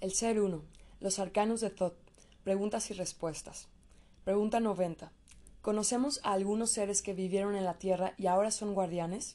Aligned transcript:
El 0.00 0.12
ser 0.12 0.40
uno. 0.40 0.62
Los 1.00 1.18
arcanos 1.18 1.60
de 1.60 1.70
Thoth. 1.70 1.96
Preguntas 2.44 2.88
y 2.92 2.94
respuestas. 2.94 3.66
Pregunta 4.22 4.60
90. 4.60 5.10
¿Conocemos 5.60 6.20
a 6.22 6.34
algunos 6.34 6.70
seres 6.70 7.02
que 7.02 7.14
vivieron 7.14 7.56
en 7.56 7.64
la 7.64 7.80
Tierra 7.80 8.14
y 8.16 8.28
ahora 8.28 8.52
son 8.52 8.74
guardianes? 8.74 9.34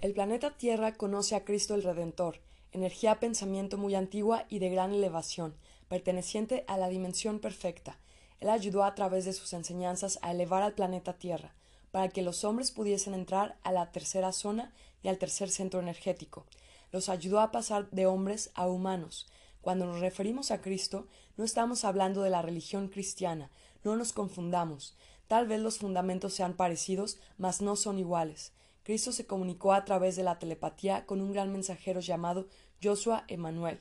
El 0.00 0.14
planeta 0.14 0.56
Tierra 0.56 0.94
conoce 0.94 1.36
a 1.36 1.44
Cristo 1.44 1.74
el 1.74 1.82
Redentor, 1.82 2.40
energía 2.72 3.20
pensamiento 3.20 3.76
muy 3.76 3.94
antigua 3.94 4.46
y 4.48 4.60
de 4.60 4.70
gran 4.70 4.94
elevación, 4.94 5.54
perteneciente 5.88 6.64
a 6.68 6.78
la 6.78 6.88
dimensión 6.88 7.38
perfecta. 7.38 7.98
Él 8.40 8.48
ayudó 8.48 8.82
a 8.82 8.94
través 8.94 9.26
de 9.26 9.34
sus 9.34 9.52
enseñanzas 9.52 10.18
a 10.22 10.30
elevar 10.30 10.62
al 10.62 10.72
planeta 10.72 11.12
Tierra, 11.18 11.52
para 11.90 12.08
que 12.08 12.22
los 12.22 12.44
hombres 12.44 12.70
pudiesen 12.70 13.12
entrar 13.12 13.58
a 13.62 13.72
la 13.72 13.92
tercera 13.92 14.32
zona 14.32 14.72
y 15.02 15.08
al 15.08 15.18
tercer 15.18 15.50
centro 15.50 15.80
energético. 15.80 16.46
Los 16.92 17.10
ayudó 17.10 17.40
a 17.40 17.50
pasar 17.50 17.90
de 17.90 18.06
hombres 18.06 18.50
a 18.54 18.68
humanos. 18.68 19.26
Cuando 19.66 19.84
nos 19.84 19.98
referimos 19.98 20.52
a 20.52 20.60
Cristo, 20.60 21.08
no 21.36 21.42
estamos 21.42 21.84
hablando 21.84 22.22
de 22.22 22.30
la 22.30 22.40
religión 22.40 22.86
cristiana, 22.86 23.50
no 23.82 23.96
nos 23.96 24.12
confundamos. 24.12 24.96
Tal 25.26 25.48
vez 25.48 25.60
los 25.60 25.78
fundamentos 25.78 26.34
sean 26.34 26.54
parecidos, 26.54 27.18
mas 27.36 27.60
no 27.60 27.74
son 27.74 27.98
iguales. 27.98 28.52
Cristo 28.84 29.10
se 29.10 29.26
comunicó 29.26 29.72
a 29.72 29.84
través 29.84 30.14
de 30.14 30.22
la 30.22 30.38
telepatía 30.38 31.04
con 31.04 31.20
un 31.20 31.32
gran 31.32 31.50
mensajero 31.50 31.98
llamado 31.98 32.46
Joshua 32.80 33.24
Emanuel, 33.26 33.80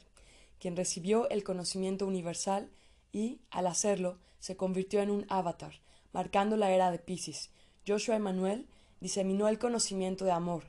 quien 0.58 0.76
recibió 0.76 1.30
el 1.30 1.44
conocimiento 1.44 2.08
universal 2.08 2.72
y, 3.12 3.42
al 3.52 3.68
hacerlo, 3.68 4.18
se 4.40 4.58
convirtió 4.58 5.02
en 5.04 5.12
un 5.12 5.28
avatar, 5.30 5.82
marcando 6.14 6.58
la 6.58 6.72
era 6.72 6.90
de 6.90 6.98
Pisces, 6.98 7.52
Joshua 7.88 8.16
Emanuel 8.16 8.66
diseminó 9.02 9.50
el 9.50 9.60
conocimiento 9.60 10.26
de 10.26 10.32
amor. 10.32 10.64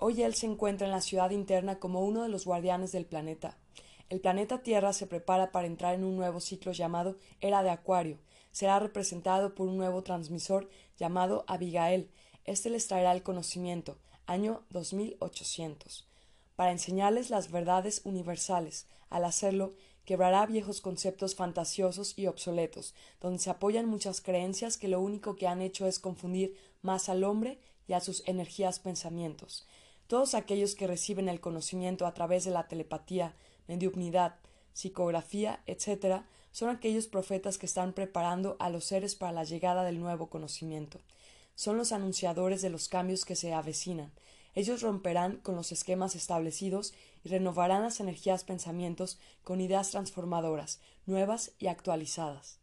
Hoy 0.00 0.20
él 0.24 0.34
se 0.34 0.46
encuentra 0.46 0.88
en 0.88 0.92
la 0.92 1.00
ciudad 1.00 1.30
interna 1.30 1.78
como 1.78 2.04
uno 2.04 2.24
de 2.24 2.28
los 2.28 2.44
guardianes 2.44 2.90
del 2.90 3.06
planeta. 3.06 3.56
El 4.08 4.20
planeta 4.20 4.62
Tierra 4.62 4.94
se 4.94 5.06
prepara 5.06 5.52
para 5.52 5.66
entrar 5.66 5.94
en 5.94 6.02
un 6.02 6.16
nuevo 6.16 6.40
ciclo 6.40 6.72
llamado 6.72 7.18
Era 7.42 7.62
de 7.62 7.68
Acuario. 7.68 8.18
Será 8.52 8.78
representado 8.78 9.54
por 9.54 9.68
un 9.68 9.76
nuevo 9.76 10.02
transmisor 10.02 10.70
llamado 10.96 11.44
Abigail. 11.46 12.10
Este 12.44 12.70
les 12.70 12.88
traerá 12.88 13.12
el 13.12 13.22
conocimiento, 13.22 13.98
año 14.24 14.62
2800, 14.70 16.08
para 16.56 16.72
enseñarles 16.72 17.28
las 17.28 17.50
verdades 17.50 18.00
universales. 18.04 18.86
Al 19.10 19.26
hacerlo, 19.26 19.74
quebrará 20.06 20.46
viejos 20.46 20.80
conceptos 20.80 21.34
fantasiosos 21.34 22.18
y 22.18 22.28
obsoletos, 22.28 22.94
donde 23.20 23.38
se 23.38 23.50
apoyan 23.50 23.84
muchas 23.84 24.22
creencias 24.22 24.78
que 24.78 24.88
lo 24.88 25.02
único 25.02 25.36
que 25.36 25.46
han 25.46 25.60
hecho 25.60 25.86
es 25.86 25.98
confundir 25.98 26.56
más 26.80 27.10
al 27.10 27.24
hombre 27.24 27.60
y 27.86 27.92
a 27.92 28.00
sus 28.00 28.26
energías 28.26 28.80
pensamientos. 28.80 29.66
Todos 30.06 30.32
aquellos 30.32 30.74
que 30.74 30.86
reciben 30.86 31.28
el 31.28 31.40
conocimiento 31.40 32.06
a 32.06 32.14
través 32.14 32.46
de 32.46 32.50
la 32.50 32.68
telepatía, 32.68 33.36
mediunidad, 33.68 34.36
psicografía, 34.72 35.62
etc., 35.66 36.22
son 36.50 36.70
aquellos 36.70 37.06
profetas 37.06 37.58
que 37.58 37.66
están 37.66 37.92
preparando 37.92 38.56
a 38.58 38.70
los 38.70 38.84
seres 38.84 39.14
para 39.14 39.32
la 39.32 39.44
llegada 39.44 39.84
del 39.84 40.00
nuevo 40.00 40.28
conocimiento. 40.28 40.98
Son 41.54 41.76
los 41.76 41.92
anunciadores 41.92 42.62
de 42.62 42.70
los 42.70 42.88
cambios 42.88 43.24
que 43.24 43.36
se 43.36 43.52
avecinan, 43.52 44.12
ellos 44.58 44.82
romperán 44.82 45.36
con 45.36 45.54
los 45.54 45.70
esquemas 45.70 46.16
establecidos 46.16 46.92
y 47.22 47.28
renovarán 47.28 47.82
las 47.82 48.00
energías 48.00 48.42
pensamientos 48.42 49.18
con 49.44 49.60
ideas 49.60 49.90
transformadoras, 49.90 50.80
nuevas 51.06 51.52
y 51.60 51.68
actualizadas. 51.68 52.58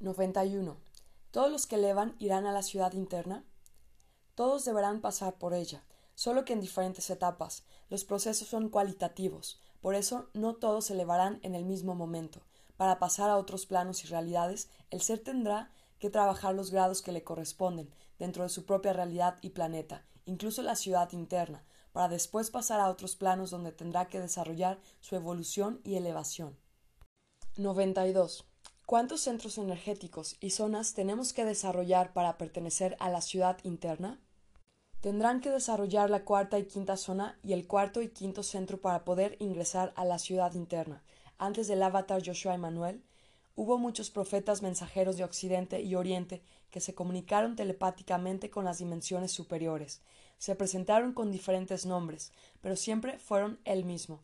91. 0.00 0.76
¿Todos 1.30 1.50
los 1.50 1.66
que 1.66 1.76
elevan 1.76 2.16
irán 2.18 2.44
a 2.44 2.52
la 2.52 2.64
ciudad 2.64 2.92
interna? 2.92 3.44
Todos 4.34 4.64
deberán 4.64 5.00
pasar 5.00 5.38
por 5.38 5.54
ella, 5.54 5.84
solo 6.16 6.44
que 6.44 6.54
en 6.54 6.60
diferentes 6.60 7.08
etapas. 7.08 7.62
Los 7.88 8.04
procesos 8.04 8.48
son 8.48 8.68
cualitativos, 8.68 9.60
por 9.86 9.94
eso 9.94 10.28
no 10.34 10.56
todos 10.56 10.86
se 10.86 10.94
elevarán 10.94 11.38
en 11.44 11.54
el 11.54 11.64
mismo 11.64 11.94
momento. 11.94 12.42
Para 12.76 12.98
pasar 12.98 13.30
a 13.30 13.36
otros 13.36 13.66
planos 13.66 14.02
y 14.02 14.08
realidades, 14.08 14.68
el 14.90 15.00
ser 15.00 15.20
tendrá 15.20 15.70
que 16.00 16.10
trabajar 16.10 16.56
los 16.56 16.72
grados 16.72 17.02
que 17.02 17.12
le 17.12 17.22
corresponden 17.22 17.94
dentro 18.18 18.42
de 18.42 18.48
su 18.48 18.66
propia 18.66 18.92
realidad 18.92 19.38
y 19.42 19.50
planeta, 19.50 20.04
incluso 20.24 20.62
la 20.62 20.74
ciudad 20.74 21.12
interna, 21.12 21.64
para 21.92 22.08
después 22.08 22.50
pasar 22.50 22.80
a 22.80 22.90
otros 22.90 23.14
planos 23.14 23.50
donde 23.50 23.70
tendrá 23.70 24.08
que 24.08 24.20
desarrollar 24.20 24.80
su 24.98 25.14
evolución 25.14 25.80
y 25.84 25.94
elevación. 25.94 26.58
92. 27.56 28.44
¿Cuántos 28.86 29.20
centros 29.20 29.56
energéticos 29.56 30.34
y 30.40 30.50
zonas 30.50 30.94
tenemos 30.94 31.32
que 31.32 31.44
desarrollar 31.44 32.12
para 32.12 32.38
pertenecer 32.38 32.96
a 32.98 33.08
la 33.08 33.20
ciudad 33.20 33.58
interna? 33.62 34.18
Tendrán 35.00 35.40
que 35.40 35.50
desarrollar 35.50 36.10
la 36.10 36.24
cuarta 36.24 36.58
y 36.58 36.64
quinta 36.64 36.96
zona 36.96 37.38
y 37.42 37.52
el 37.52 37.66
cuarto 37.66 38.02
y 38.02 38.08
quinto 38.08 38.42
centro 38.42 38.80
para 38.80 39.04
poder 39.04 39.36
ingresar 39.38 39.92
a 39.94 40.04
la 40.04 40.18
ciudad 40.18 40.54
interna. 40.54 41.02
Antes 41.38 41.68
del 41.68 41.82
avatar 41.82 42.22
Joshua 42.24 42.54
Emanuel, 42.54 43.02
hubo 43.54 43.78
muchos 43.78 44.10
profetas 44.10 44.62
mensajeros 44.62 45.16
de 45.16 45.24
Occidente 45.24 45.82
y 45.82 45.94
Oriente 45.94 46.42
que 46.70 46.80
se 46.80 46.94
comunicaron 46.94 47.56
telepáticamente 47.56 48.50
con 48.50 48.64
las 48.64 48.78
dimensiones 48.78 49.32
superiores. 49.32 50.00
Se 50.38 50.54
presentaron 50.54 51.12
con 51.12 51.30
diferentes 51.30 51.86
nombres, 51.86 52.32
pero 52.60 52.74
siempre 52.74 53.18
fueron 53.18 53.58
el 53.64 53.84
mismo. 53.84 54.20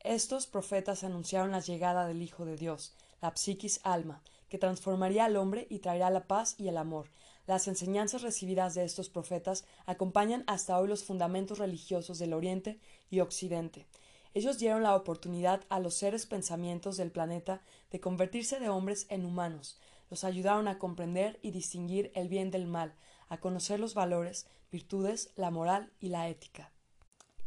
Estos 0.00 0.46
profetas 0.46 1.04
anunciaron 1.04 1.50
la 1.50 1.60
llegada 1.60 2.06
del 2.06 2.22
Hijo 2.22 2.44
de 2.44 2.56
Dios, 2.56 2.94
la 3.20 3.34
psiquis 3.34 3.80
alma, 3.82 4.22
que 4.48 4.58
transformaría 4.58 5.24
al 5.24 5.36
hombre 5.36 5.66
y 5.70 5.80
traerá 5.80 6.10
la 6.10 6.26
paz 6.26 6.54
y 6.58 6.68
el 6.68 6.76
amor. 6.76 7.06
Las 7.46 7.68
enseñanzas 7.68 8.22
recibidas 8.22 8.74
de 8.74 8.84
estos 8.84 9.08
profetas 9.08 9.64
acompañan 9.86 10.44
hasta 10.46 10.78
hoy 10.78 10.88
los 10.88 11.04
fundamentos 11.04 11.58
religiosos 11.58 12.18
del 12.18 12.32
Oriente 12.32 12.80
y 13.10 13.20
Occidente. 13.20 13.86
Ellos 14.34 14.58
dieron 14.58 14.82
la 14.82 14.94
oportunidad 14.94 15.62
a 15.68 15.80
los 15.80 15.94
seres 15.94 16.26
pensamientos 16.26 16.96
del 16.96 17.10
planeta 17.10 17.62
de 17.90 18.00
convertirse 18.00 18.60
de 18.60 18.68
hombres 18.68 19.06
en 19.08 19.24
humanos, 19.24 19.78
los 20.10 20.24
ayudaron 20.24 20.68
a 20.68 20.78
comprender 20.78 21.38
y 21.42 21.50
distinguir 21.50 22.12
el 22.14 22.28
bien 22.28 22.50
del 22.50 22.66
mal, 22.66 22.94
a 23.28 23.38
conocer 23.38 23.80
los 23.80 23.94
valores, 23.94 24.46
virtudes, 24.70 25.30
la 25.36 25.50
moral 25.50 25.92
y 26.00 26.08
la 26.08 26.28
ética. 26.28 26.70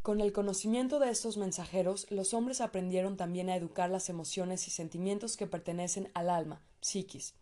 Con 0.01 0.21
el 0.21 0.31
conocimiento 0.31 0.99
de 0.99 1.09
estos 1.09 1.37
mensajeros, 1.37 2.07
los 2.09 2.33
hombres 2.33 2.61
aprendieron 2.61 3.17
también 3.17 3.49
a 3.49 3.55
educar 3.55 3.89
las 3.89 4.09
emociones 4.09 4.67
y 4.67 4.71
sentimientos 4.71 5.37
que 5.37 5.47
pertenecen 5.47 6.09
al 6.13 6.29
alma, 6.29 6.61
psiquis. 6.81 7.35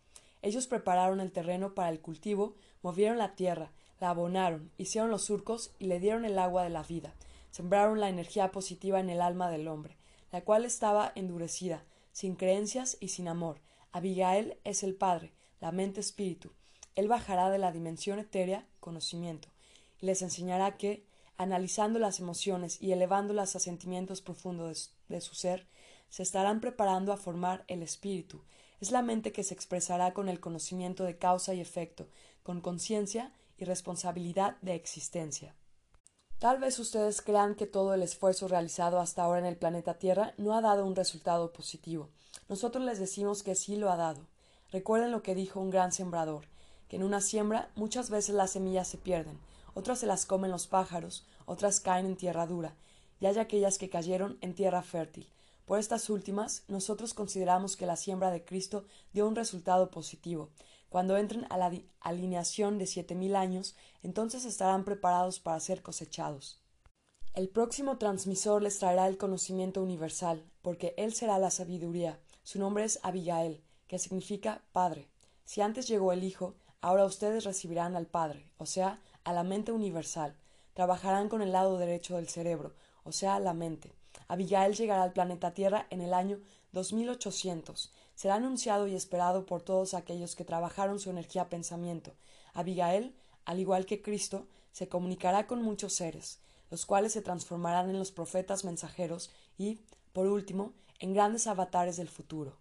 Ellos 0.48 0.66
prepararon 0.66 1.20
el 1.20 1.34
terreno 1.34 1.76
para 1.76 1.90
el 1.90 2.00
cultivo, 2.00 2.56
movieron 2.82 3.18
la 3.18 3.36
tierra, 3.36 3.74
la 4.00 4.12
abonaron, 4.12 4.72
hicieron 4.78 5.12
los 5.12 5.24
surcos 5.24 5.72
y 5.78 5.88
le 5.88 6.00
dieron 6.00 6.24
el 6.24 6.40
agua 6.40 6.64
de 6.64 6.70
la 6.70 6.84
vida, 6.84 7.14
sembraron 7.52 8.00
la 8.00 8.08
energía 8.08 8.50
positiva 8.54 9.02
en 9.02 9.10
el 9.10 9.20
alma 9.20 9.50
del 9.50 9.68
hombre, 9.68 9.98
la 10.32 10.40
cual 10.46 10.64
estaba 10.64 11.12
endurecida, 11.16 11.84
sin 12.14 12.36
creencias 12.36 12.96
y 13.02 13.10
sin 13.10 13.28
amor, 13.28 13.60
Abigail 13.92 14.56
es 14.64 14.84
el 14.84 14.96
Padre, 14.96 15.34
la 15.60 15.74
mente 15.74 16.00
espíritu. 16.00 16.54
Él 16.96 17.10
bajará 17.10 17.50
de 17.50 17.58
la 17.58 17.74
dimensión 17.74 18.18
etérea, 18.18 18.66
conocimiento, 18.80 19.50
y 20.02 20.06
les 20.06 20.22
enseñará 20.22 20.78
que, 20.78 21.04
analizando 21.36 22.00
las 22.00 22.22
emociones 22.22 22.82
y 22.82 22.94
elevándolas 22.94 23.58
a 23.58 23.60
sentimientos 23.60 24.22
profundos 24.22 24.94
de 25.10 25.20
su 25.20 25.36
ser, 25.36 25.68
se 26.08 26.24
estarán 26.24 26.62
preparando 26.62 27.12
a 27.12 27.18
formar 27.18 27.66
el 27.68 27.84
espíritu. 27.84 28.46
Es 28.80 28.92
la 28.92 29.02
mente 29.02 29.32
que 29.32 29.44
se 29.44 29.54
expresará 29.54 30.14
con 30.14 30.30
el 30.30 30.40
conocimiento 30.40 31.04
de 31.04 31.18
causa 31.18 31.54
y 31.54 31.62
efecto, 31.62 32.08
con 32.44 32.62
conciencia 32.62 33.34
y 33.58 33.66
responsabilidad 33.66 34.58
de 34.62 34.76
existencia. 34.76 35.56
Tal 36.40 36.60
vez 36.60 36.78
ustedes 36.78 37.24
crean 37.24 37.56
que 37.56 37.66
todo 37.66 37.96
el 37.96 38.04
esfuerzo 38.04 38.48
realizado 38.48 39.00
hasta 39.00 39.24
ahora 39.24 39.40
en 39.40 39.48
el 39.48 39.58
planeta 39.58 39.96
Tierra 39.96 40.36
no 40.38 40.56
ha 40.56 40.62
dado 40.62 40.86
un 40.86 40.96
resultado 40.96 41.52
positivo. 41.52 42.10
Nosotros 42.48 42.84
les 42.86 43.00
decimos 43.00 43.42
que 43.42 43.56
sí 43.56 43.76
lo 43.76 43.92
ha 43.92 43.96
dado. 43.96 44.22
Recuerden 44.72 45.12
lo 45.12 45.24
que 45.24 45.34
dijo 45.34 45.60
un 45.60 45.72
gran 45.72 45.92
sembrador, 45.92 46.46
que 46.88 46.98
en 46.98 47.04
una 47.04 47.22
siembra 47.22 47.72
muchas 47.76 48.12
veces 48.12 48.36
las 48.36 48.52
semillas 48.52 48.88
se 48.88 49.00
pierden, 49.00 49.40
otras 49.74 50.00
se 50.00 50.06
las 50.06 50.28
comen 50.28 50.52
los 50.52 50.68
pájaros, 50.68 51.26
otras 51.46 51.80
caen 51.80 52.06
en 52.06 52.18
tierra 52.18 52.46
dura, 52.46 52.76
y 53.20 53.26
hay 53.26 53.40
aquellas 53.40 53.78
que 53.80 53.90
cayeron 53.90 54.38
en 54.42 54.54
tierra 54.54 54.84
fértil. 54.84 55.28
Por 55.68 55.80
estas 55.80 56.10
últimas, 56.10 56.64
nosotros 56.70 57.14
consideramos 57.14 57.76
que 57.76 57.86
la 57.86 57.98
siembra 57.98 58.32
de 58.32 58.46
Cristo 58.46 58.86
dio 59.12 59.28
un 59.28 59.36
resultado 59.36 59.92
positivo. 59.92 60.50
Cuando 60.88 61.18
entren 61.18 61.46
a 61.50 61.58
la 61.58 61.70
alineación 62.00 62.78
de 62.78 62.88
siete 62.88 63.16
mil 63.16 63.36
años, 63.36 63.76
entonces 64.02 64.46
estarán 64.46 64.86
preparados 64.86 65.42
para 65.42 65.60
ser 65.60 65.82
cosechados. 65.82 66.62
El 67.34 67.50
próximo 67.50 67.98
transmisor 67.98 68.64
les 68.64 68.80
traerá 68.80 69.08
el 69.08 69.18
conocimiento 69.18 69.84
universal, 69.84 70.50
porque 70.62 70.94
él 70.96 71.14
será 71.14 71.38
la 71.38 71.52
sabiduría, 71.52 72.18
su 72.44 72.60
nombre 72.60 72.86
es 72.86 73.02
Abigail, 73.04 73.62
que 73.88 74.00
significa 74.00 74.64
Padre. 74.72 75.10
Si 75.44 75.60
antes 75.60 75.86
llegó 75.90 76.14
el 76.14 76.24
Hijo, 76.24 76.56
ahora 76.80 77.04
ustedes 77.04 77.44
recibirán 77.44 77.98
al 77.98 78.08
Padre, 78.08 78.50
o 78.58 78.66
sea, 78.66 79.02
a 79.26 79.34
la 79.34 79.44
mente 79.44 79.74
universal. 79.74 80.38
Trabajarán 80.74 81.28
con 81.28 81.42
el 81.42 81.52
lado 81.52 81.78
derecho 81.78 82.16
del 82.16 82.30
cerebro, 82.30 82.74
o 83.04 83.12
sea, 83.12 83.38
la 83.42 83.54
mente. 83.54 83.98
Abigail 84.28 84.76
llegará 84.76 85.04
al 85.04 85.14
planeta 85.14 85.54
Tierra 85.54 85.88
en 85.90 86.02
el 86.02 86.14
año 86.14 86.40
2800. 86.74 87.94
Será 88.16 88.36
anunciado 88.36 88.88
y 88.88 88.96
esperado 88.96 89.46
por 89.46 89.62
todos 89.62 89.94
aquellos 89.94 90.36
que 90.36 90.46
trabajaron 90.46 91.00
su 91.00 91.10
energía 91.10 91.50
pensamiento. 91.50 92.14
Abigail, 92.54 93.16
al 93.46 93.60
igual 93.60 93.86
que 93.86 94.02
Cristo, 94.02 94.48
se 94.72 94.90
comunicará 94.90 95.48
con 95.48 95.62
muchos 95.62 95.94
seres, 95.94 96.40
los 96.70 96.86
cuales 96.86 97.14
se 97.14 97.22
transformarán 97.22 97.90
en 97.90 98.00
los 98.00 98.12
profetas 98.12 98.66
mensajeros 98.66 99.32
y, 99.58 99.80
por 100.14 100.28
último, 100.28 100.74
en 101.00 101.14
grandes 101.14 101.48
avatares 101.48 101.98
del 101.98 102.10
futuro. 102.10 102.58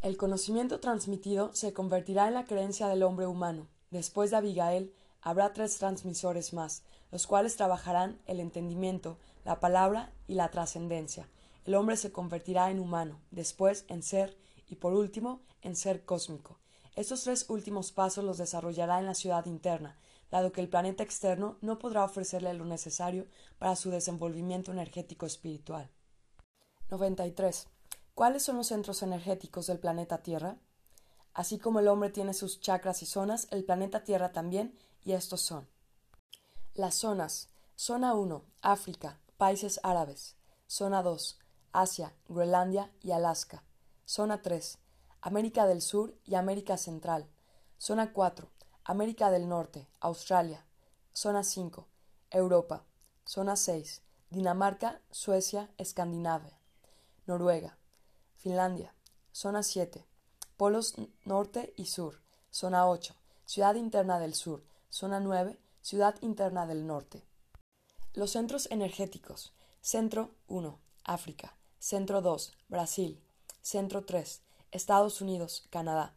El 0.00 0.16
conocimiento 0.16 0.80
transmitido 0.80 1.54
se 1.54 1.72
convertirá 1.72 2.28
en 2.28 2.34
la 2.34 2.44
creencia 2.44 2.88
del 2.88 3.02
hombre 3.02 3.26
humano. 3.26 3.68
Después 3.90 4.30
de 4.30 4.36
Abigail, 4.36 4.94
habrá 5.22 5.52
tres 5.54 5.78
transmisores 5.78 6.52
más, 6.52 6.82
los 7.10 7.26
cuales 7.26 7.56
trabajarán 7.56 8.20
el 8.26 8.40
entendimiento, 8.40 9.18
la 9.44 9.60
palabra 9.60 10.12
y 10.26 10.34
la 10.34 10.50
trascendencia. 10.50 11.28
El 11.64 11.74
hombre 11.74 11.96
se 11.96 12.12
convertirá 12.12 12.70
en 12.70 12.80
humano, 12.80 13.20
después 13.30 13.84
en 13.88 14.02
ser 14.02 14.36
y 14.68 14.76
por 14.76 14.94
último 14.94 15.40
en 15.62 15.76
ser 15.76 16.04
cósmico. 16.04 16.58
Estos 16.96 17.24
tres 17.24 17.46
últimos 17.48 17.92
pasos 17.92 18.24
los 18.24 18.38
desarrollará 18.38 18.98
en 18.98 19.06
la 19.06 19.14
ciudad 19.14 19.46
interna, 19.46 19.96
dado 20.30 20.52
que 20.52 20.60
el 20.60 20.68
planeta 20.68 21.02
externo 21.02 21.58
no 21.60 21.78
podrá 21.78 22.04
ofrecerle 22.04 22.54
lo 22.54 22.64
necesario 22.64 23.26
para 23.58 23.76
su 23.76 23.90
desenvolvimiento 23.90 24.72
energético 24.72 25.26
espiritual. 25.26 25.90
93. 26.90 27.66
¿Cuáles 28.14 28.42
son 28.42 28.56
los 28.56 28.68
centros 28.68 29.02
energéticos 29.02 29.66
del 29.66 29.80
planeta 29.80 30.22
Tierra? 30.22 30.56
Así 31.32 31.58
como 31.58 31.80
el 31.80 31.88
hombre 31.88 32.10
tiene 32.10 32.32
sus 32.32 32.60
chakras 32.60 33.02
y 33.02 33.06
zonas, 33.06 33.48
el 33.50 33.64
planeta 33.64 34.04
Tierra 34.04 34.32
también, 34.32 34.78
y 35.02 35.12
estos 35.12 35.40
son 35.40 35.68
las 36.74 36.94
zonas. 36.94 37.48
Zona 37.76 38.14
1, 38.14 38.44
África, 38.62 39.18
países 39.44 39.78
árabes. 39.82 40.36
Zona 40.66 41.02
2, 41.02 41.38
Asia, 41.74 42.14
Groenlandia 42.30 42.90
y 43.02 43.10
Alaska. 43.10 43.62
Zona 44.06 44.40
3, 44.40 44.78
América 45.20 45.66
del 45.66 45.82
Sur 45.82 46.14
y 46.24 46.34
América 46.34 46.78
Central. 46.78 47.28
Zona 47.78 48.14
4, 48.14 48.48
América 48.84 49.30
del 49.30 49.46
Norte, 49.46 49.86
Australia. 50.00 50.64
Zona 51.14 51.42
5, 51.42 51.86
Europa. 52.30 52.86
Zona 53.26 53.56
6, 53.56 54.00
Dinamarca, 54.30 55.02
Suecia, 55.10 55.70
Escandinavia. 55.76 56.58
Noruega. 57.26 57.76
Finlandia. 58.38 58.94
Zona 59.30 59.62
7, 59.62 60.06
Polos 60.56 60.94
Norte 61.26 61.74
y 61.76 61.84
Sur. 61.84 62.22
Zona 62.50 62.88
8, 62.88 63.14
Ciudad 63.44 63.74
Interna 63.74 64.18
del 64.18 64.32
Sur. 64.32 64.64
Zona 64.90 65.20
9, 65.20 65.58
Ciudad 65.82 66.14
Interna 66.22 66.66
del 66.66 66.86
Norte. 66.86 67.26
Los 68.14 68.30
centros 68.30 68.68
energéticos. 68.70 69.52
Centro 69.80 70.30
1, 70.46 70.78
África. 71.02 71.56
Centro 71.80 72.22
2, 72.22 72.52
Brasil. 72.68 73.20
Centro 73.60 74.04
3, 74.04 74.40
Estados 74.70 75.20
Unidos, 75.20 75.66
Canadá. 75.70 76.14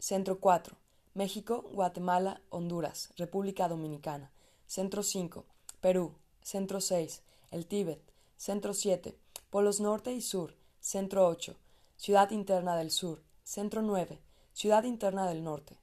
Centro 0.00 0.40
4, 0.40 0.76
México, 1.14 1.70
Guatemala, 1.72 2.40
Honduras, 2.50 3.10
República 3.16 3.68
Dominicana. 3.68 4.32
Centro 4.66 5.04
5, 5.04 5.44
Perú. 5.80 6.16
Centro 6.42 6.80
6, 6.80 7.22
el 7.52 7.66
Tíbet. 7.66 8.02
Centro 8.36 8.74
7, 8.74 9.16
Polos 9.50 9.78
Norte 9.78 10.12
y 10.12 10.20
Sur. 10.20 10.56
Centro 10.80 11.28
8, 11.28 11.54
Ciudad 11.96 12.32
Interna 12.32 12.76
del 12.76 12.90
Sur. 12.90 13.22
Centro 13.44 13.82
9, 13.82 14.18
Ciudad 14.52 14.82
Interna 14.82 15.28
del 15.28 15.44
Norte. 15.44 15.78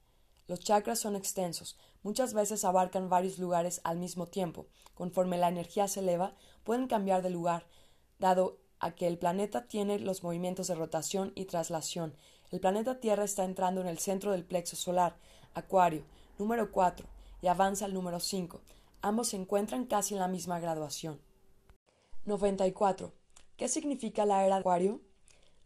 Los 0.46 0.60
chakras 0.60 0.98
son 0.98 1.16
extensos, 1.16 1.78
muchas 2.02 2.34
veces 2.34 2.64
abarcan 2.64 3.08
varios 3.08 3.38
lugares 3.38 3.80
al 3.84 3.98
mismo 3.98 4.26
tiempo. 4.26 4.66
Conforme 4.94 5.38
la 5.38 5.48
energía 5.48 5.88
se 5.88 6.00
eleva, 6.00 6.34
pueden 6.64 6.86
cambiar 6.86 7.22
de 7.22 7.30
lugar, 7.30 7.66
dado 8.18 8.58
a 8.78 8.94
que 8.94 9.06
el 9.06 9.18
planeta 9.18 9.68
tiene 9.68 9.98
los 9.98 10.22
movimientos 10.22 10.66
de 10.66 10.74
rotación 10.74 11.32
y 11.34 11.44
traslación. 11.44 12.16
El 12.50 12.60
planeta 12.60 13.00
Tierra 13.00 13.24
está 13.24 13.44
entrando 13.44 13.80
en 13.80 13.86
el 13.86 13.98
centro 13.98 14.32
del 14.32 14.44
plexo 14.44 14.76
solar, 14.76 15.16
Acuario, 15.54 16.04
número 16.38 16.70
4, 16.72 17.06
y 17.40 17.46
avanza 17.46 17.84
al 17.84 17.94
número 17.94 18.20
5. 18.20 18.60
Ambos 19.00 19.28
se 19.28 19.36
encuentran 19.36 19.86
casi 19.86 20.14
en 20.14 20.20
la 20.20 20.28
misma 20.28 20.60
graduación. 20.60 21.20
94. 22.24 23.12
¿Qué 23.56 23.68
significa 23.68 24.26
la 24.26 24.44
era 24.44 24.56
de 24.56 24.60
Acuario? 24.60 25.00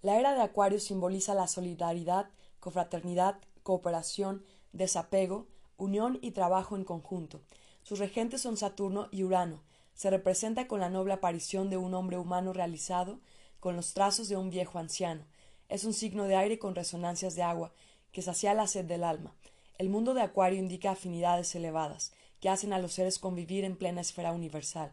La 0.03 0.19
era 0.19 0.35
de 0.35 0.43
Acuario 0.43 0.79
simboliza 0.79 1.35
la 1.35 1.47
solidaridad, 1.47 2.31
confraternidad, 2.61 3.39
cooperación, 3.62 4.44
desapego, 4.73 5.47
unión 5.76 6.19
y 6.23 6.32
trabajo 6.32 6.76
en 6.76 6.84
conjunto. 6.84 7.40
Sus 7.82 7.99
regentes 7.99 8.43
son 8.43 8.56
Saturno 8.56 9.08
y 9.11 9.23
Urano, 9.23 9.62
se 9.96 10.11
representa 10.11 10.69
con 10.69 10.81
la 10.81 10.90
noble 10.90 11.14
aparición 11.14 11.70
de 11.70 11.78
un 11.78 11.94
hombre 11.94 12.19
humano 12.19 12.52
realizado 12.52 13.19
con 13.61 13.76
los 13.76 13.94
trazos 13.94 14.28
de 14.28 14.37
un 14.37 14.50
viejo 14.50 14.78
anciano. 14.78 15.25
Es 15.70 15.84
un 15.84 15.94
signo 15.94 16.25
de 16.25 16.37
aire 16.37 16.58
con 16.58 16.75
resonancias 16.75 17.34
de 17.34 17.43
agua, 17.43 17.73
que 18.12 18.20
sacia 18.20 18.52
la 18.52 18.67
sed 18.67 18.84
del 18.84 19.02
alma. 19.02 19.34
El 19.78 19.88
mundo 19.88 20.12
de 20.12 20.20
Acuario 20.20 20.58
indica 20.58 20.90
afinidades 20.90 21.55
elevadas, 21.55 22.12
que 22.40 22.50
hacen 22.50 22.75
a 22.75 22.79
los 22.79 22.93
seres 22.93 23.19
convivir 23.19 23.64
en 23.64 23.76
plena 23.76 24.02
esfera 24.02 24.32
universal. 24.32 24.93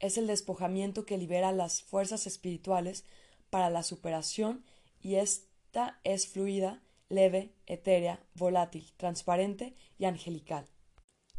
Es 0.00 0.18
el 0.18 0.26
despojamiento 0.26 1.06
que 1.06 1.16
libera 1.16 1.50
las 1.50 1.82
fuerzas 1.82 2.26
espirituales 2.26 3.04
para 3.48 3.70
la 3.70 3.82
superación 3.82 4.64
y 5.00 5.14
esta 5.14 5.98
es 6.04 6.26
fluida, 6.26 6.81
leve, 7.12 7.54
etérea, 7.66 8.20
volátil, 8.34 8.92
transparente 8.96 9.76
y 9.98 10.06
angelical 10.06 10.66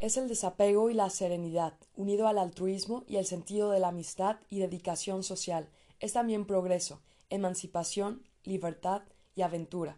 es 0.04 0.18
el 0.18 0.28
desapego 0.28 0.90
y 0.90 0.94
la 0.94 1.10
serenidad, 1.10 1.76
unido 1.96 2.28
al 2.28 2.38
altruismo 2.38 3.06
y 3.08 3.16
el 3.16 3.26
sentido 3.26 3.72
de 3.72 3.80
la 3.80 3.88
amistad 3.88 4.36
y 4.50 4.60
dedicación 4.60 5.24
social. 5.24 5.70
Es 6.02 6.12
también 6.12 6.46
progreso, 6.46 7.02
emancipación, 7.30 8.22
libertad 8.44 9.04
y 9.34 9.44
aventura. 9.44 9.98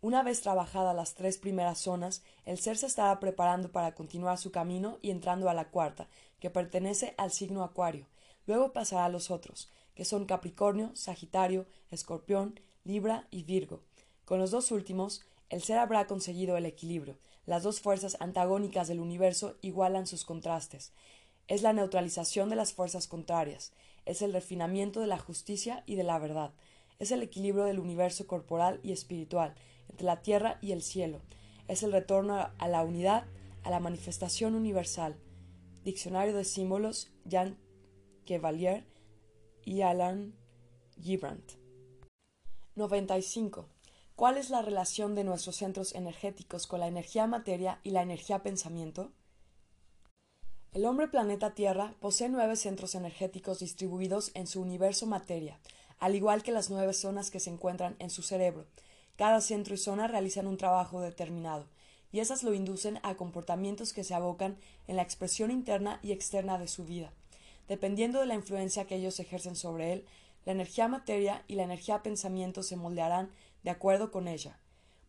Una 0.00 0.24
vez 0.24 0.40
trabajadas 0.40 0.96
las 0.96 1.14
tres 1.14 1.38
primeras 1.38 1.78
zonas, 1.78 2.24
el 2.44 2.58
ser 2.58 2.76
se 2.76 2.86
estará 2.86 3.20
preparando 3.20 3.70
para 3.70 3.94
continuar 3.94 4.38
su 4.38 4.50
camino 4.50 4.98
y 5.02 5.10
entrando 5.10 5.48
a 5.48 5.54
la 5.54 5.70
cuarta, 5.70 6.08
que 6.40 6.50
pertenece 6.50 7.14
al 7.16 7.30
signo 7.30 7.62
Acuario. 7.62 8.08
Luego 8.46 8.72
pasará 8.72 9.04
a 9.04 9.08
los 9.08 9.30
otros, 9.30 9.70
que 9.94 10.04
son 10.04 10.26
Capricornio, 10.26 10.90
Sagitario, 10.96 11.68
Escorpión, 11.92 12.58
Libra 12.82 13.28
y 13.30 13.44
Virgo. 13.44 13.84
Con 14.24 14.38
los 14.38 14.50
dos 14.50 14.70
últimos, 14.70 15.22
el 15.50 15.62
ser 15.62 15.78
habrá 15.78 16.06
conseguido 16.06 16.56
el 16.56 16.66
equilibrio, 16.66 17.18
las 17.46 17.62
dos 17.62 17.80
fuerzas 17.80 18.16
antagónicas 18.20 18.88
del 18.88 19.00
universo 19.00 19.56
igualan 19.60 20.06
sus 20.06 20.24
contrastes. 20.24 20.92
Es 21.46 21.62
la 21.62 21.72
neutralización 21.72 22.48
de 22.48 22.56
las 22.56 22.72
fuerzas 22.72 23.06
contrarias, 23.06 23.72
es 24.06 24.22
el 24.22 24.32
refinamiento 24.32 25.00
de 25.00 25.06
la 25.06 25.18
justicia 25.18 25.82
y 25.86 25.96
de 25.96 26.04
la 26.04 26.18
verdad, 26.18 26.52
es 26.98 27.10
el 27.10 27.22
equilibrio 27.22 27.64
del 27.64 27.80
universo 27.80 28.26
corporal 28.26 28.80
y 28.82 28.92
espiritual, 28.92 29.54
entre 29.90 30.06
la 30.06 30.22
tierra 30.22 30.58
y 30.62 30.72
el 30.72 30.82
cielo, 30.82 31.20
es 31.68 31.82
el 31.82 31.92
retorno 31.92 32.50
a 32.56 32.68
la 32.68 32.82
unidad, 32.82 33.24
a 33.62 33.70
la 33.70 33.80
manifestación 33.80 34.54
universal. 34.54 35.16
Diccionario 35.84 36.34
de 36.34 36.44
símbolos, 36.44 37.10
Jean 37.24 37.58
Chevalier 38.24 38.86
y 39.64 39.82
Alan 39.82 40.34
Gibrandt. 41.00 41.58
95. 42.74 43.73
¿Cuál 44.16 44.38
es 44.38 44.48
la 44.48 44.62
relación 44.62 45.16
de 45.16 45.24
nuestros 45.24 45.56
centros 45.56 45.92
energéticos 45.92 46.68
con 46.68 46.78
la 46.78 46.86
energía 46.86 47.26
materia 47.26 47.80
y 47.82 47.90
la 47.90 48.02
energía 48.02 48.44
pensamiento? 48.44 49.10
El 50.72 50.84
hombre 50.84 51.08
planeta 51.08 51.54
Tierra 51.54 51.96
posee 51.98 52.28
nueve 52.28 52.54
centros 52.54 52.94
energéticos 52.94 53.58
distribuidos 53.58 54.30
en 54.34 54.46
su 54.46 54.60
universo 54.60 55.06
materia, 55.06 55.58
al 55.98 56.14
igual 56.14 56.44
que 56.44 56.52
las 56.52 56.70
nueve 56.70 56.92
zonas 56.92 57.32
que 57.32 57.40
se 57.40 57.50
encuentran 57.50 57.96
en 57.98 58.08
su 58.08 58.22
cerebro. 58.22 58.66
Cada 59.16 59.40
centro 59.40 59.74
y 59.74 59.78
zona 59.78 60.06
realizan 60.06 60.46
un 60.46 60.58
trabajo 60.58 61.00
determinado, 61.00 61.66
y 62.12 62.20
esas 62.20 62.44
lo 62.44 62.54
inducen 62.54 63.00
a 63.02 63.16
comportamientos 63.16 63.92
que 63.92 64.04
se 64.04 64.14
abocan 64.14 64.56
en 64.86 64.94
la 64.94 65.02
expresión 65.02 65.50
interna 65.50 65.98
y 66.04 66.12
externa 66.12 66.56
de 66.56 66.68
su 66.68 66.84
vida. 66.84 67.12
Dependiendo 67.66 68.20
de 68.20 68.26
la 68.26 68.34
influencia 68.34 68.86
que 68.86 68.94
ellos 68.94 69.18
ejercen 69.18 69.56
sobre 69.56 69.92
él, 69.92 70.06
la 70.44 70.52
energía 70.52 70.86
materia 70.86 71.42
y 71.48 71.56
la 71.56 71.64
energía 71.64 72.04
pensamiento 72.04 72.62
se 72.62 72.76
moldearán 72.76 73.32
de 73.64 73.70
acuerdo 73.70 74.12
con 74.12 74.28
ella. 74.28 74.58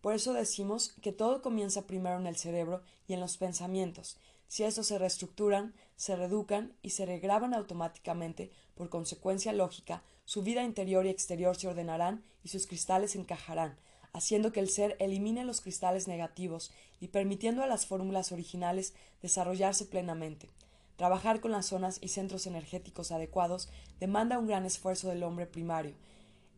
Por 0.01 0.13
eso 0.13 0.33
decimos 0.33 0.93
que 1.01 1.11
todo 1.11 1.41
comienza 1.41 1.87
primero 1.87 2.17
en 2.17 2.27
el 2.27 2.37
cerebro 2.37 2.81
y 3.07 3.13
en 3.13 3.19
los 3.19 3.37
pensamientos. 3.37 4.17
Si 4.47 4.63
estos 4.63 4.87
se 4.87 4.97
reestructuran, 4.97 5.73
se 5.95 6.15
reeducan 6.15 6.73
y 6.81 6.91
se 6.91 7.05
regraban 7.05 7.53
automáticamente, 7.53 8.51
por 8.75 8.89
consecuencia 8.89 9.53
lógica, 9.53 10.03
su 10.25 10.43
vida 10.43 10.63
interior 10.63 11.05
y 11.05 11.09
exterior 11.09 11.55
se 11.55 11.67
ordenarán 11.67 12.23
y 12.43 12.49
sus 12.49 12.67
cristales 12.67 13.15
encajarán, 13.15 13.77
haciendo 14.13 14.51
que 14.51 14.59
el 14.59 14.69
ser 14.69 14.95
elimine 14.99 15.43
los 15.43 15.61
cristales 15.61 16.07
negativos 16.07 16.71
y 16.99 17.07
permitiendo 17.07 17.63
a 17.63 17.67
las 17.67 17.85
fórmulas 17.85 18.31
originales 18.31 18.93
desarrollarse 19.21 19.85
plenamente. 19.85 20.49
Trabajar 20.95 21.41
con 21.41 21.51
las 21.51 21.65
zonas 21.65 21.97
y 22.01 22.09
centros 22.09 22.47
energéticos 22.47 23.11
adecuados 23.11 23.69
demanda 23.99 24.39
un 24.39 24.47
gran 24.47 24.65
esfuerzo 24.65 25.09
del 25.09 25.23
hombre 25.23 25.45
primario, 25.45 25.95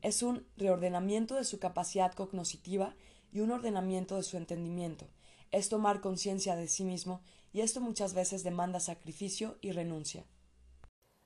es 0.08 0.24
un 0.24 0.48
reordenamiento 0.56 1.36
de 1.36 1.44
su 1.44 1.60
capacidad 1.60 2.14
cognoscitiva 2.14 2.96
y 3.34 3.42
un 3.42 3.52
ordenamiento 3.52 4.16
de 4.16 4.24
su 4.24 4.38
entendimiento. 4.38 5.10
Es 5.52 5.68
tomar 5.68 6.00
conciencia 6.00 6.56
de 6.56 6.70
sí 6.70 6.86
mismo 6.86 7.22
y 7.52 7.60
esto 7.60 7.82
muchas 7.82 8.14
veces 8.14 8.42
demanda 8.42 8.80
sacrificio 8.80 9.58
y 9.60 9.74
renuncia. 9.74 10.26